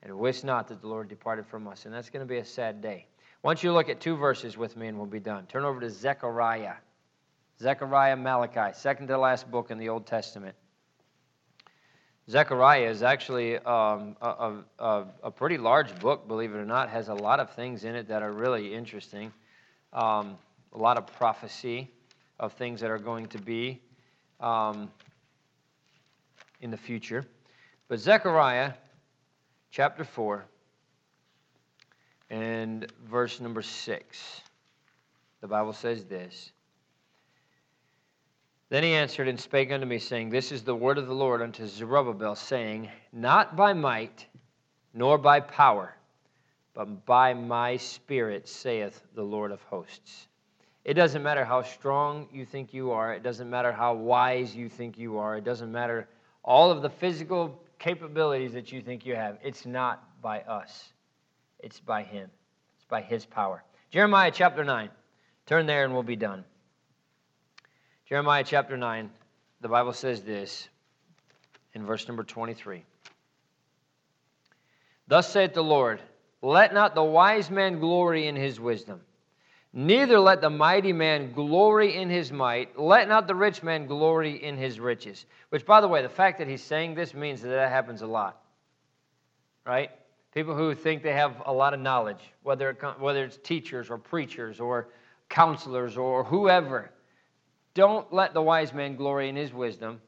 and 0.02 0.16
wish 0.19 0.45
not 0.45 0.69
that 0.69 0.80
the 0.80 0.88
Lord 0.88 1.09
departed 1.09 1.47
from 1.47 1.69
us. 1.69 1.85
And 1.85 1.95
that's 1.95 2.11
going 2.11 2.26
to 2.26 2.28
be 2.28 2.38
a 2.38 2.45
sad 2.45 2.80
day. 2.80 3.07
Why 3.42 3.50
don't 3.50 3.62
you 3.62 3.73
look 3.73 3.88
at 3.88 4.00
two 4.00 4.16
verses 4.16 4.57
with 4.57 4.76
me 4.76 4.88
and 4.88 4.97
we'll 4.97 5.07
be 5.07 5.21
done. 5.21 5.47
Turn 5.47 5.64
over 5.64 5.80
to 5.80 5.90
Zechariah. 5.90 6.75
Zechariah, 7.59 8.16
Malachi, 8.16 8.73
second 8.75 9.09
to 9.09 9.19
last 9.19 9.50
book 9.50 9.71
in 9.71 9.78
the 9.78 9.88
Old 9.88 10.07
Testament. 10.07 10.54
Zechariah 12.28 12.88
is 12.88 13.02
actually 13.02 13.57
um, 13.59 14.16
a, 14.23 14.54
a, 14.78 15.04
a, 15.25 15.30
pretty 15.30 15.59
large 15.59 15.99
book, 15.99 16.28
believe 16.28 16.54
it 16.54 16.59
or 16.59 16.64
not. 16.64 16.88
Has 16.88 17.09
a 17.09 17.14
lot 17.14 17.40
of 17.40 17.50
things 17.54 17.85
in 17.85 17.95
it 17.95 18.07
that 18.09 18.23
are 18.23 18.33
really 18.33 18.73
interesting. 18.73 19.33
Um, 19.92 20.38
a 20.73 20.78
lot 20.78 20.97
of 20.97 21.07
prophecy 21.07 21.90
of 22.38 22.52
things 22.52 22.80
that 22.83 22.90
are 22.90 22.99
going 22.99 23.26
to 23.26 23.38
be 23.38 23.80
um, 24.38 24.90
in 26.61 26.71
the 26.71 26.76
future. 26.76 27.26
But 27.88 27.99
Zechariah 27.99 28.75
chapter 29.70 30.04
4 30.04 30.44
and 32.28 32.86
verse 33.04 33.40
number 33.40 33.62
6. 33.62 34.40
The 35.40 35.48
Bible 35.48 35.72
says 35.72 36.04
this 36.04 36.52
Then 38.68 38.82
he 38.82 38.94
answered 38.94 39.28
and 39.28 39.38
spake 39.38 39.70
unto 39.70 39.86
me, 39.86 39.98
saying, 39.98 40.30
This 40.30 40.52
is 40.52 40.62
the 40.62 40.75
word 40.75 40.99
of 40.99 41.06
the 41.06 41.14
Lord 41.14 41.40
unto 41.40 41.66
Zerubbabel, 41.66 42.34
saying, 42.34 42.88
Not 43.12 43.56
by 43.56 43.73
might, 43.73 44.26
nor 44.92 45.18
by 45.18 45.40
power, 45.40 45.95
but 46.75 47.06
by 47.06 47.34
my 47.34 47.76
spirit, 47.76 48.49
saith 48.49 49.00
the 49.14 49.23
Lord 49.23 49.52
of 49.52 49.62
hosts. 49.62 50.26
It 50.84 50.95
doesn't 50.95 51.23
matter 51.23 51.45
how 51.45 51.62
strong 51.62 52.26
you 52.32 52.45
think 52.45 52.73
you 52.73 52.90
are. 52.90 53.12
It 53.14 53.23
doesn't 53.23 53.50
matter 53.50 53.71
how 53.71 53.95
wise 53.95 54.56
you 54.56 54.68
think 54.68 54.99
you 54.99 55.18
are. 55.18 55.36
It 55.36 55.45
doesn't 55.45 55.71
matter 55.71 56.08
all 56.42 56.71
of 56.71 56.80
the 56.80 56.88
physical 56.88 57.62
capabilities 57.80 58.52
that 58.52 58.71
you 58.71 58.80
think 58.80 59.04
you 59.04 59.16
have. 59.16 59.38
It's 59.43 59.66
not 59.66 60.23
by 60.23 60.43
us, 60.43 60.93
it's 61.58 61.80
by 61.80 62.04
Him, 62.04 62.30
it's 62.76 62.84
by 62.84 63.02
His 63.02 63.26
power. 63.26 63.64
Jeremiah 63.90 64.30
chapter 64.32 64.62
9. 64.62 64.90
Turn 65.47 65.66
there 65.66 65.84
and 65.84 65.93
we'll 65.93 66.04
be 66.04 66.14
done. 66.14 66.45
Jeremiah 68.08 68.45
chapter 68.45 68.76
9, 68.76 69.10
the 69.60 69.69
Bible 69.69 69.93
says 69.93 70.23
this 70.23 70.69
in 71.75 71.84
verse 71.84 72.06
number 72.06 72.23
23. 72.23 72.84
Thus 75.08 75.32
saith 75.32 75.54
the 75.54 75.62
Lord, 75.62 76.00
Let 76.40 76.73
not 76.73 76.95
the 76.95 77.02
wise 77.02 77.50
man 77.50 77.80
glory 77.80 78.28
in 78.28 78.36
his 78.36 78.60
wisdom 78.60 79.00
Neither 79.73 80.19
let 80.19 80.41
the 80.41 80.50
mighty 80.50 80.93
man 80.93 81.33
glory 81.33 81.97
in 81.97 82.11
his 82.11 82.33
might. 82.33 82.76
Let 82.78 83.09
not 83.09 83.28
the 83.28 83.35
rich 83.37 83.63
man 83.63 83.87
glory 83.87 84.43
in 84.43 84.56
his 84.56 84.80
riches. 84.80 85.26
Which, 85.50 85.65
by 85.65 85.80
the 85.80 85.87
way, 85.87 86.02
the 86.02 86.09
fact 86.09 86.39
that 86.39 86.49
he's 86.49 86.63
saying 86.63 86.95
this 86.95 87.15
means 87.15 87.41
that 87.43 87.50
that 87.50 87.71
happens 87.71 88.02
a 88.02 88.06
lot. 88.06 88.43
Right? 89.65 89.91
People 90.35 90.56
who 90.56 90.75
think 90.75 91.04
they 91.04 91.13
have 91.13 91.43
a 91.47 91.52
lot 91.52 91.73
of 91.73 91.78
knowledge, 91.78 92.33
whether, 92.43 92.71
it, 92.71 92.83
whether 92.99 93.25
it's 93.25 93.37
teachers 93.37 93.91
or 93.91 93.99
preachers 93.99 94.59
or 94.59 94.89
counselors 95.28 95.97
or 95.97 96.25
whoever. 96.25 96.91
Don't 97.75 98.13
let 98.13 98.35
the 98.35 98.43
wise 98.43 98.75
man 98.75 98.97
glory 98.97 99.28
in 99.28 99.37
his 99.37 99.52
wisdom. 99.52 100.00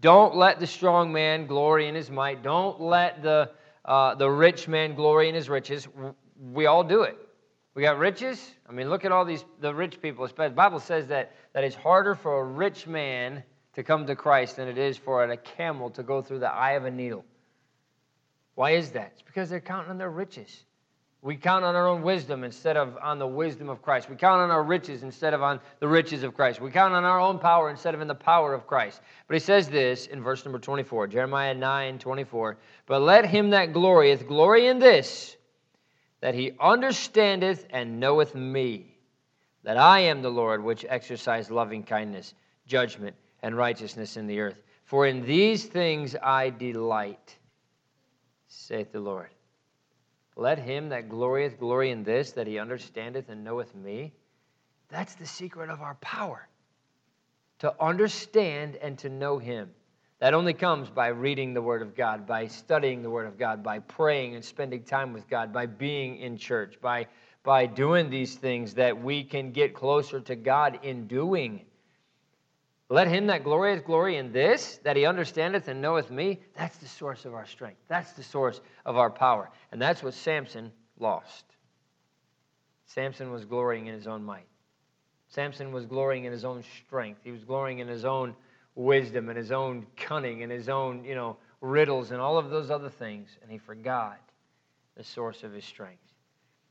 Don't 0.00 0.36
let 0.36 0.60
the 0.60 0.66
strong 0.66 1.10
man 1.10 1.46
glory 1.46 1.88
in 1.88 1.94
his 1.94 2.10
might. 2.10 2.42
Don't 2.42 2.82
let 2.82 3.22
the, 3.22 3.50
uh, 3.86 4.14
the 4.14 4.30
rich 4.30 4.68
man 4.68 4.94
glory 4.94 5.30
in 5.30 5.34
his 5.34 5.48
riches. 5.48 5.88
We 6.38 6.66
all 6.66 6.84
do 6.84 7.02
it. 7.02 7.16
We 7.76 7.82
got 7.82 7.98
riches. 7.98 8.54
I 8.66 8.72
mean, 8.72 8.88
look 8.88 9.04
at 9.04 9.12
all 9.12 9.26
these 9.26 9.44
the 9.60 9.74
rich 9.74 10.00
people. 10.00 10.26
The 10.26 10.48
Bible 10.48 10.80
says 10.80 11.08
that, 11.08 11.36
that 11.52 11.62
it's 11.62 11.76
harder 11.76 12.14
for 12.14 12.40
a 12.40 12.42
rich 12.42 12.86
man 12.86 13.42
to 13.74 13.82
come 13.82 14.06
to 14.06 14.16
Christ 14.16 14.56
than 14.56 14.66
it 14.66 14.78
is 14.78 14.96
for 14.96 15.22
a 15.22 15.36
camel 15.36 15.90
to 15.90 16.02
go 16.02 16.22
through 16.22 16.38
the 16.38 16.50
eye 16.50 16.72
of 16.72 16.86
a 16.86 16.90
needle. 16.90 17.22
Why 18.54 18.70
is 18.70 18.92
that? 18.92 19.10
It's 19.12 19.20
because 19.20 19.50
they're 19.50 19.60
counting 19.60 19.90
on 19.90 19.98
their 19.98 20.10
riches. 20.10 20.64
We 21.20 21.36
count 21.36 21.66
on 21.66 21.76
our 21.76 21.86
own 21.86 22.00
wisdom 22.00 22.44
instead 22.44 22.78
of 22.78 22.96
on 23.02 23.18
the 23.18 23.26
wisdom 23.26 23.68
of 23.68 23.82
Christ. 23.82 24.08
We 24.08 24.16
count 24.16 24.40
on 24.40 24.50
our 24.50 24.62
riches 24.62 25.02
instead 25.02 25.34
of 25.34 25.42
on 25.42 25.60
the 25.78 25.88
riches 25.88 26.22
of 26.22 26.34
Christ. 26.34 26.62
We 26.62 26.70
count 26.70 26.94
on 26.94 27.04
our 27.04 27.20
own 27.20 27.38
power 27.38 27.68
instead 27.68 27.94
of 27.94 28.00
in 28.00 28.08
the 28.08 28.14
power 28.14 28.54
of 28.54 28.66
Christ. 28.66 29.02
But 29.28 29.34
he 29.34 29.40
says 29.40 29.68
this 29.68 30.06
in 30.06 30.22
verse 30.22 30.46
number 30.46 30.58
24, 30.58 31.08
Jeremiah 31.08 31.52
9 31.52 31.98
24. 31.98 32.56
But 32.86 33.02
let 33.02 33.26
him 33.26 33.50
that 33.50 33.74
glorieth 33.74 34.26
glory 34.26 34.66
in 34.66 34.78
this 34.78 35.35
that 36.26 36.34
he 36.34 36.50
understandeth 36.58 37.64
and 37.70 38.00
knoweth 38.00 38.34
me, 38.34 38.98
that 39.62 39.76
I 39.76 40.00
am 40.00 40.22
the 40.22 40.28
Lord 40.28 40.60
which 40.60 40.84
exercise 40.88 41.52
loving 41.52 41.84
kindness, 41.84 42.34
judgment, 42.66 43.14
and 43.44 43.56
righteousness 43.56 44.16
in 44.16 44.26
the 44.26 44.40
earth. 44.40 44.60
For 44.86 45.06
in 45.06 45.24
these 45.24 45.66
things 45.66 46.16
I 46.20 46.50
delight, 46.50 47.36
saith 48.48 48.90
the 48.90 48.98
Lord. 48.98 49.28
Let 50.34 50.58
him 50.58 50.88
that 50.88 51.08
glorieth 51.08 51.60
glory 51.60 51.92
in 51.92 52.02
this, 52.02 52.32
that 52.32 52.48
he 52.48 52.58
understandeth 52.58 53.28
and 53.28 53.44
knoweth 53.44 53.72
me. 53.76 54.12
That's 54.88 55.14
the 55.14 55.26
secret 55.26 55.70
of 55.70 55.80
our 55.80 55.94
power 56.00 56.48
to 57.60 57.72
understand 57.80 58.74
and 58.74 58.98
to 58.98 59.08
know 59.08 59.38
him. 59.38 59.70
That 60.18 60.32
only 60.32 60.54
comes 60.54 60.88
by 60.88 61.08
reading 61.08 61.52
the 61.52 61.60
Word 61.60 61.82
of 61.82 61.94
God, 61.94 62.26
by 62.26 62.46
studying 62.46 63.02
the 63.02 63.10
Word 63.10 63.26
of 63.26 63.38
God, 63.38 63.62
by 63.62 63.80
praying 63.80 64.34
and 64.34 64.44
spending 64.44 64.82
time 64.82 65.12
with 65.12 65.28
God, 65.28 65.52
by 65.52 65.66
being 65.66 66.16
in 66.16 66.38
church, 66.38 66.80
by, 66.80 67.08
by 67.42 67.66
doing 67.66 68.08
these 68.08 68.34
things 68.34 68.74
that 68.74 69.02
we 69.02 69.24
can 69.24 69.52
get 69.52 69.74
closer 69.74 70.20
to 70.20 70.34
God 70.34 70.80
in 70.82 71.06
doing. 71.06 71.66
Let 72.88 73.08
him 73.08 73.26
that 73.26 73.44
glorieth 73.44 73.84
glory 73.84 74.16
in 74.16 74.32
this, 74.32 74.78
that 74.84 74.96
he 74.96 75.04
understandeth 75.04 75.68
and 75.68 75.82
knoweth 75.82 76.10
me. 76.10 76.40
That's 76.56 76.78
the 76.78 76.88
source 76.88 77.24
of 77.24 77.34
our 77.34 77.46
strength. 77.46 77.80
That's 77.88 78.12
the 78.12 78.22
source 78.22 78.60
of 78.86 78.96
our 78.96 79.10
power. 79.10 79.50
And 79.70 79.82
that's 79.82 80.02
what 80.02 80.14
Samson 80.14 80.72
lost. 80.98 81.44
Samson 82.86 83.32
was 83.32 83.44
glorying 83.44 83.86
in 83.86 83.94
his 83.94 84.06
own 84.06 84.24
might. 84.24 84.46
Samson 85.28 85.72
was 85.72 85.84
glorying 85.84 86.24
in 86.24 86.32
his 86.32 86.44
own 86.44 86.62
strength. 86.86 87.20
He 87.24 87.32
was 87.32 87.44
glorying 87.44 87.80
in 87.80 87.88
his 87.88 88.04
own 88.04 88.34
wisdom 88.76 89.28
and 89.28 89.36
his 89.36 89.50
own 89.50 89.86
cunning 89.96 90.44
and 90.44 90.52
his 90.52 90.68
own, 90.68 91.02
you 91.02 91.16
know, 91.16 91.36
riddles 91.60 92.12
and 92.12 92.20
all 92.20 92.38
of 92.38 92.50
those 92.50 92.70
other 92.70 92.90
things, 92.90 93.28
and 93.42 93.50
he 93.50 93.58
forgot 93.58 94.20
the 94.96 95.02
source 95.02 95.42
of 95.42 95.52
his 95.52 95.64
strength. 95.64 96.02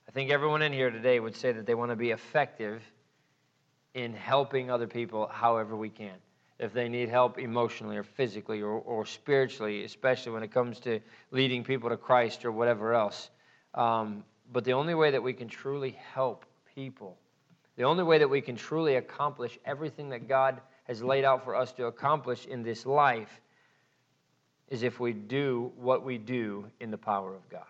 I 0.07 0.11
think 0.11 0.31
everyone 0.31 0.61
in 0.61 0.71
here 0.71 0.89
today 0.89 1.19
would 1.19 1.35
say 1.35 1.51
that 1.51 1.65
they 1.65 1.75
want 1.75 1.91
to 1.91 1.97
be 1.97 2.11
effective 2.11 2.81
in 3.93 4.13
helping 4.13 4.71
other 4.71 4.87
people 4.87 5.27
however 5.27 5.75
we 5.75 5.89
can. 5.89 6.15
If 6.59 6.71
they 6.71 6.87
need 6.87 7.09
help 7.09 7.37
emotionally 7.37 7.97
or 7.97 8.03
physically 8.03 8.61
or, 8.61 8.71
or 8.71 9.05
spiritually, 9.05 9.83
especially 9.83 10.31
when 10.31 10.43
it 10.43 10.53
comes 10.53 10.79
to 10.81 11.01
leading 11.31 11.65
people 11.65 11.89
to 11.89 11.97
Christ 11.97 12.45
or 12.45 12.51
whatever 12.51 12.93
else. 12.93 13.29
Um, 13.73 14.23
But 14.53 14.63
the 14.63 14.73
only 14.73 14.93
way 14.93 15.11
that 15.11 15.23
we 15.23 15.33
can 15.33 15.47
truly 15.47 15.97
help 16.13 16.45
people, 16.75 17.17
the 17.77 17.83
only 17.83 18.03
way 18.03 18.19
that 18.19 18.29
we 18.29 18.41
can 18.41 18.55
truly 18.55 18.95
accomplish 18.95 19.57
everything 19.65 20.09
that 20.09 20.27
God 20.27 20.61
has 20.85 21.03
laid 21.03 21.25
out 21.25 21.43
for 21.43 21.55
us 21.55 21.71
to 21.73 21.85
accomplish 21.85 22.45
in 22.45 22.63
this 22.63 22.85
life 22.85 23.41
is 24.69 24.83
if 24.83 24.99
we 24.99 25.13
do 25.13 25.71
what 25.77 26.03
we 26.03 26.17
do 26.17 26.65
in 26.79 26.91
the 26.91 26.97
power 26.97 27.35
of 27.35 27.47
God. 27.49 27.63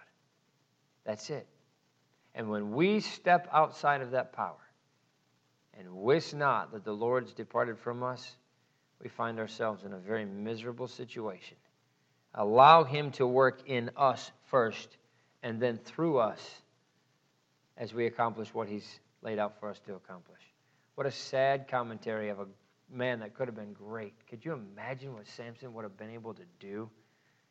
That's 1.05 1.29
it. 1.29 1.47
And 2.33 2.49
when 2.49 2.71
we 2.71 2.99
step 2.99 3.47
outside 3.51 4.01
of 4.01 4.11
that 4.11 4.33
power 4.33 4.55
and 5.77 5.93
wish 5.93 6.33
not 6.33 6.71
that 6.73 6.83
the 6.83 6.93
Lord's 6.93 7.33
departed 7.33 7.77
from 7.79 8.03
us, 8.03 8.35
we 9.01 9.09
find 9.09 9.39
ourselves 9.39 9.83
in 9.83 9.93
a 9.93 9.97
very 9.97 10.25
miserable 10.25 10.87
situation. 10.87 11.57
Allow 12.33 12.83
Him 12.83 13.11
to 13.11 13.25
work 13.25 13.61
in 13.67 13.91
us 13.95 14.31
first 14.47 14.97
and 15.43 15.61
then 15.61 15.77
through 15.77 16.17
us 16.17 16.41
as 17.77 17.93
we 17.93 18.05
accomplish 18.07 18.53
what 18.53 18.67
He's 18.67 18.99
laid 19.21 19.39
out 19.39 19.59
for 19.59 19.69
us 19.69 19.79
to 19.85 19.95
accomplish. 19.95 20.41
What 20.95 21.07
a 21.07 21.11
sad 21.11 21.67
commentary 21.67 22.29
of 22.29 22.39
a 22.39 22.45
man 22.95 23.19
that 23.19 23.35
could 23.35 23.47
have 23.47 23.55
been 23.55 23.73
great. 23.73 24.13
Could 24.29 24.43
you 24.43 24.53
imagine 24.53 25.13
what 25.13 25.27
Samson 25.27 25.73
would 25.73 25.83
have 25.83 25.97
been 25.97 26.11
able 26.11 26.33
to 26.33 26.43
do? 26.59 26.89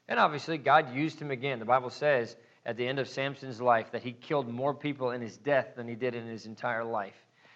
And 0.09 0.19
obviously, 0.19 0.59
God 0.59 0.95
used 0.95 1.21
him 1.21 1.31
again. 1.31 1.59
The 1.59 1.65
Bible 1.65 1.91
says 1.91 2.37
at 2.67 2.77
the 2.77 2.87
end 2.87 2.99
of 2.99 3.09
Samson's 3.09 3.61
life 3.61 3.93
that 3.93 4.03
he 4.03 4.13
killed 4.13 4.49
more 4.49 4.75
people 4.75 5.11
in 5.11 5.21
his 5.21 5.37
death 5.37 5.77
than 5.77 5.89
he 5.89 5.95
did 5.95 6.15
in 6.15 6.27
his 6.27 6.47
entire 6.47 6.85
life 6.85 7.15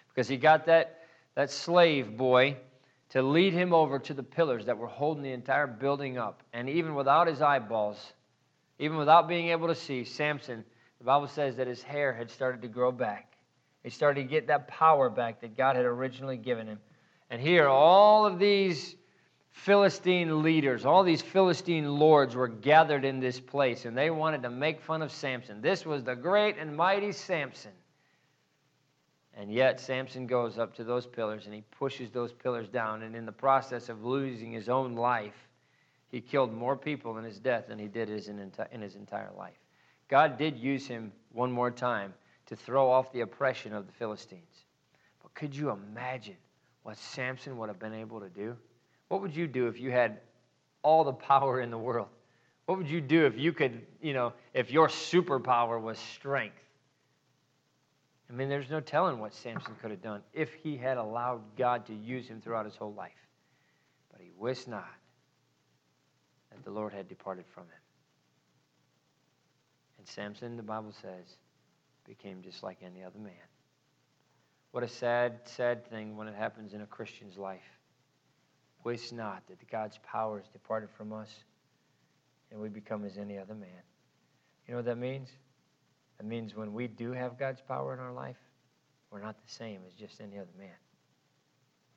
because 0.09 0.27
he 0.27 0.37
got 0.37 0.65
that, 0.65 1.01
that 1.35 1.51
slave 1.51 2.17
boy 2.17 2.57
to 3.09 3.21
lead 3.21 3.53
him 3.53 3.73
over 3.73 3.99
to 3.99 4.13
the 4.13 4.23
pillars 4.23 4.65
that 4.65 4.77
were 4.77 4.87
holding 4.87 5.23
the 5.23 5.31
entire 5.31 5.67
building 5.67 6.17
up. 6.17 6.43
And 6.53 6.69
even 6.69 6.93
without 6.95 7.27
his 7.27 7.41
eyeballs, 7.41 8.13
even 8.77 8.97
without 8.97 9.27
being 9.27 9.49
able 9.49 9.67
to 9.67 9.75
see, 9.75 10.03
Samson, 10.03 10.63
the 10.99 11.05
Bible 11.05 11.27
says 11.27 11.55
that 11.55 11.67
his 11.67 11.81
hair 11.81 12.13
had 12.13 12.29
started 12.29 12.61
to 12.61 12.67
grow 12.67 12.91
back. 12.91 13.33
He 13.83 13.89
started 13.89 14.21
to 14.21 14.27
get 14.27 14.47
that 14.47 14.67
power 14.67 15.09
back 15.09 15.41
that 15.41 15.57
God 15.57 15.75
had 15.75 15.85
originally 15.85 16.37
given 16.37 16.67
him. 16.67 16.79
And 17.29 17.41
here, 17.41 17.67
all 17.67 18.25
of 18.25 18.39
these 18.39 18.95
Philistine 19.51 20.41
leaders, 20.41 20.85
all 20.85 21.03
these 21.03 21.21
Philistine 21.21 21.99
lords 21.99 22.35
were 22.35 22.47
gathered 22.47 23.05
in 23.05 23.19
this 23.19 23.39
place, 23.39 23.85
and 23.85 23.97
they 23.97 24.09
wanted 24.09 24.43
to 24.43 24.49
make 24.49 24.81
fun 24.81 25.01
of 25.01 25.11
Samson. 25.11 25.61
This 25.61 25.85
was 25.85 26.03
the 26.03 26.15
great 26.15 26.57
and 26.57 26.75
mighty 26.75 27.11
Samson. 27.11 27.71
And 29.35 29.51
yet, 29.51 29.79
Samson 29.79 30.27
goes 30.27 30.57
up 30.57 30.75
to 30.75 30.83
those 30.83 31.05
pillars 31.05 31.45
and 31.45 31.53
he 31.53 31.61
pushes 31.71 32.09
those 32.11 32.33
pillars 32.33 32.67
down. 32.67 33.03
And 33.03 33.15
in 33.15 33.25
the 33.25 33.31
process 33.31 33.87
of 33.87 34.03
losing 34.03 34.51
his 34.51 34.67
own 34.67 34.95
life, 34.95 35.47
he 36.09 36.19
killed 36.19 36.51
more 36.51 36.75
people 36.75 37.17
in 37.17 37.23
his 37.23 37.39
death 37.39 37.67
than 37.67 37.79
he 37.79 37.87
did 37.87 38.09
in 38.09 38.81
his 38.81 38.95
entire 38.95 39.31
life. 39.37 39.57
God 40.09 40.37
did 40.37 40.57
use 40.57 40.87
him 40.87 41.13
one 41.31 41.51
more 41.51 41.71
time 41.71 42.13
to 42.47 42.55
throw 42.55 42.89
off 42.89 43.13
the 43.13 43.21
oppression 43.21 43.73
of 43.73 43.85
the 43.85 43.93
Philistines. 43.93 44.65
But 45.21 45.33
could 45.35 45.55
you 45.55 45.69
imagine 45.69 46.35
what 46.83 46.97
Samson 46.97 47.57
would 47.57 47.69
have 47.69 47.79
been 47.79 47.93
able 47.93 48.19
to 48.19 48.29
do? 48.29 48.55
What 49.07 49.21
would 49.21 49.35
you 49.35 49.47
do 49.47 49.67
if 49.67 49.79
you 49.79 49.91
had 49.91 50.19
all 50.81 51.03
the 51.03 51.13
power 51.13 51.61
in 51.61 51.71
the 51.71 51.77
world? 51.77 52.07
What 52.65 52.77
would 52.77 52.89
you 52.89 53.01
do 53.01 53.25
if 53.25 53.37
you 53.37 53.51
could, 53.51 53.85
you 54.01 54.13
know, 54.13 54.33
if 54.53 54.71
your 54.71 54.87
superpower 54.87 55.81
was 55.81 55.97
strength? 55.97 56.55
I 58.29 58.33
mean, 58.33 58.47
there's 58.47 58.69
no 58.69 58.79
telling 58.79 59.19
what 59.19 59.33
Samson 59.33 59.73
could 59.81 59.89
have 59.89 60.03
done 60.03 60.21
if 60.33 60.53
he 60.53 60.77
had 60.77 60.97
allowed 60.97 61.41
God 61.57 61.87
to 61.87 61.95
use 61.95 62.27
him 62.27 62.41
throughout 62.41 62.65
his 62.65 62.75
whole 62.75 62.93
life. 62.93 63.11
But 64.11 64.21
he 64.21 64.29
wished 64.37 64.67
not 64.67 64.85
that 66.51 66.63
the 66.63 66.69
Lord 66.69 66.93
had 66.93 67.07
departed 67.07 67.45
from 67.53 67.63
him. 67.63 67.81
And 69.97 70.07
Samson, 70.07 70.55
the 70.57 70.63
Bible 70.63 70.93
says, 71.01 71.37
became 72.07 72.41
just 72.43 72.61
like 72.63 72.77
any 72.83 73.03
other 73.03 73.19
man. 73.19 73.33
What 74.71 74.83
a 74.83 74.87
sad, 74.87 75.39
sad 75.45 75.89
thing 75.89 76.15
when 76.15 76.27
it 76.27 76.35
happens 76.35 76.73
in 76.73 76.81
a 76.81 76.85
Christian's 76.85 77.37
life. 77.37 77.79
Wish 78.83 79.11
not 79.11 79.47
that 79.47 79.69
God's 79.69 79.99
power 80.03 80.39
is 80.39 80.47
departed 80.47 80.89
from 80.91 81.11
us 81.11 81.29
and 82.51 82.59
we 82.59 82.69
become 82.69 83.03
as 83.05 83.17
any 83.17 83.37
other 83.37 83.55
man. 83.55 83.83
You 84.67 84.73
know 84.73 84.77
what 84.77 84.85
that 84.85 84.97
means? 84.97 85.29
That 86.17 86.25
means 86.25 86.55
when 86.55 86.73
we 86.73 86.87
do 86.87 87.11
have 87.11 87.39
God's 87.39 87.61
power 87.61 87.93
in 87.93 87.99
our 87.99 88.13
life, 88.13 88.37
we're 89.11 89.21
not 89.21 89.37
the 89.43 89.51
same 89.51 89.81
as 89.87 89.93
just 89.93 90.21
any 90.21 90.37
other 90.37 90.53
man. 90.57 90.69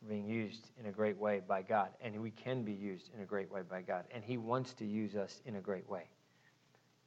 We're 0.01 0.11
being 0.11 0.27
used 0.27 0.71
in 0.81 0.87
a 0.87 0.93
great 0.93 1.19
way 1.19 1.41
by 1.47 1.63
God, 1.63 1.91
and 2.01 2.21
we 2.21 2.31
can 2.31 2.63
be 2.63 2.73
used 2.73 3.11
in 3.15 3.23
a 3.23 3.27
great 3.27 3.51
way 3.51 3.61
by 3.69 3.83
God, 3.83 4.05
and 4.13 4.25
He 4.25 4.37
wants 4.39 4.73
to 4.75 4.87
use 4.87 5.15
us 5.15 5.41
in 5.45 5.57
a 5.57 5.61
great 5.61 5.89
way. 5.89 6.05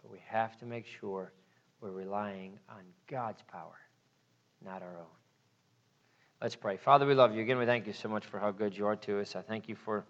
But 0.02 0.12
we 0.12 0.20
have 0.28 0.58
to 0.60 0.66
make 0.66 0.86
sure 0.86 1.34
we're 1.82 1.92
relying 1.92 2.60
on 2.70 2.84
God's 3.08 3.42
power, 3.52 3.80
not 4.64 4.82
our 4.82 4.98
own. 4.98 5.25
Let's 6.46 6.56
pray. 6.56 6.78
Father, 6.78 7.08
we 7.08 7.16
love 7.16 7.34
you. 7.34 7.42
Again, 7.42 7.58
we 7.58 7.66
thank 7.66 7.88
you 7.88 7.94
so 7.94 8.08
much 8.08 8.24
for 8.24 8.38
how 8.38 8.52
good 8.52 8.78
you 8.78 8.86
are 8.86 8.96
to 8.98 9.20
us. 9.20 9.36
I 9.36 9.42
thank 9.42 9.68
you 9.68 9.74
for 9.74 10.06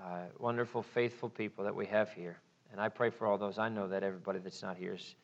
uh, 0.00 0.20
wonderful, 0.38 0.84
faithful 0.84 1.28
people 1.28 1.64
that 1.64 1.74
we 1.74 1.84
have 1.86 2.12
here. 2.12 2.38
And 2.70 2.80
I 2.80 2.88
pray 2.88 3.10
for 3.10 3.26
all 3.26 3.38
those. 3.38 3.58
I 3.58 3.68
know 3.68 3.88
that 3.88 4.04
everybody 4.04 4.38
that's 4.38 4.62
not 4.62 4.76
here 4.76 4.94
is 4.94 5.16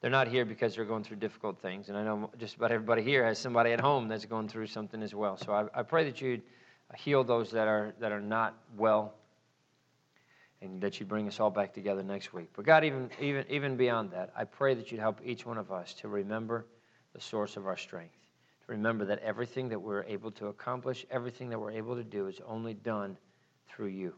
they're 0.00 0.10
not 0.10 0.26
here 0.26 0.46
because 0.46 0.74
they're 0.74 0.86
going 0.86 1.04
through 1.04 1.18
difficult 1.18 1.60
things. 1.60 1.90
And 1.90 1.98
I 1.98 2.02
know 2.02 2.30
just 2.38 2.56
about 2.56 2.72
everybody 2.72 3.02
here 3.02 3.26
has 3.26 3.38
somebody 3.38 3.72
at 3.72 3.78
home 3.78 4.08
that's 4.08 4.24
going 4.24 4.48
through 4.48 4.68
something 4.68 5.02
as 5.02 5.14
well. 5.14 5.36
So 5.36 5.52
I, 5.52 5.80
I 5.80 5.82
pray 5.82 6.04
that 6.04 6.18
you'd 6.22 6.40
heal 6.96 7.22
those 7.22 7.50
that 7.50 7.68
are, 7.68 7.92
that 8.00 8.10
are 8.10 8.22
not 8.22 8.54
well 8.74 9.12
and 10.62 10.80
that 10.80 10.98
you'd 10.98 11.10
bring 11.10 11.28
us 11.28 11.40
all 11.40 11.50
back 11.50 11.74
together 11.74 12.02
next 12.02 12.32
week. 12.32 12.48
But 12.56 12.64
God, 12.64 12.84
even, 12.84 13.10
even, 13.20 13.44
even 13.50 13.76
beyond 13.76 14.12
that, 14.12 14.32
I 14.34 14.44
pray 14.44 14.72
that 14.76 14.90
you'd 14.90 15.00
help 15.02 15.20
each 15.22 15.44
one 15.44 15.58
of 15.58 15.70
us 15.70 15.92
to 16.00 16.08
remember 16.08 16.64
the 17.12 17.20
source 17.20 17.58
of 17.58 17.66
our 17.66 17.76
strength. 17.76 18.17
Remember 18.68 19.06
that 19.06 19.18
everything 19.20 19.70
that 19.70 19.80
we're 19.80 20.04
able 20.04 20.30
to 20.32 20.46
accomplish, 20.46 21.04
everything 21.10 21.48
that 21.48 21.58
we're 21.58 21.72
able 21.72 21.96
to 21.96 22.04
do 22.04 22.28
is 22.28 22.38
only 22.46 22.74
done 22.74 23.16
through 23.68 23.88
you. 23.88 24.14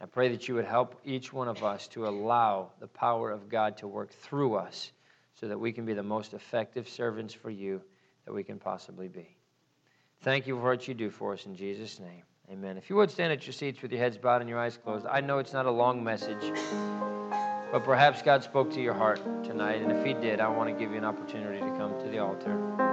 I 0.00 0.06
pray 0.06 0.28
that 0.28 0.48
you 0.48 0.54
would 0.54 0.64
help 0.64 1.00
each 1.04 1.32
one 1.32 1.48
of 1.48 1.62
us 1.62 1.88
to 1.88 2.06
allow 2.06 2.70
the 2.80 2.86
power 2.86 3.30
of 3.30 3.48
God 3.48 3.76
to 3.78 3.88
work 3.88 4.12
through 4.12 4.54
us 4.54 4.92
so 5.34 5.48
that 5.48 5.58
we 5.58 5.72
can 5.72 5.84
be 5.84 5.94
the 5.94 6.02
most 6.02 6.32
effective 6.32 6.88
servants 6.88 7.34
for 7.34 7.50
you 7.50 7.82
that 8.24 8.32
we 8.32 8.44
can 8.44 8.58
possibly 8.58 9.08
be. 9.08 9.36
Thank 10.22 10.46
you 10.46 10.54
for 10.56 10.62
what 10.62 10.86
you 10.86 10.94
do 10.94 11.10
for 11.10 11.32
us 11.32 11.46
in 11.46 11.56
Jesus' 11.56 11.98
name. 11.98 12.22
Amen. 12.50 12.76
If 12.76 12.88
you 12.88 12.96
would 12.96 13.10
stand 13.10 13.32
at 13.32 13.46
your 13.46 13.52
seats 13.52 13.82
with 13.82 13.90
your 13.90 14.00
heads 14.00 14.16
bowed 14.16 14.40
and 14.40 14.48
your 14.48 14.60
eyes 14.60 14.76
closed, 14.76 15.06
I 15.06 15.20
know 15.20 15.38
it's 15.38 15.52
not 15.52 15.66
a 15.66 15.70
long 15.70 16.04
message, 16.04 16.52
but 17.72 17.82
perhaps 17.82 18.22
God 18.22 18.44
spoke 18.44 18.72
to 18.74 18.80
your 18.80 18.94
heart 18.94 19.20
tonight. 19.44 19.82
And 19.82 19.90
if 19.90 20.04
He 20.04 20.14
did, 20.14 20.40
I 20.40 20.48
want 20.48 20.68
to 20.68 20.74
give 20.78 20.92
you 20.92 20.98
an 20.98 21.04
opportunity 21.04 21.58
to 21.58 21.70
come 21.76 21.98
to 22.00 22.08
the 22.08 22.18
altar. 22.18 22.91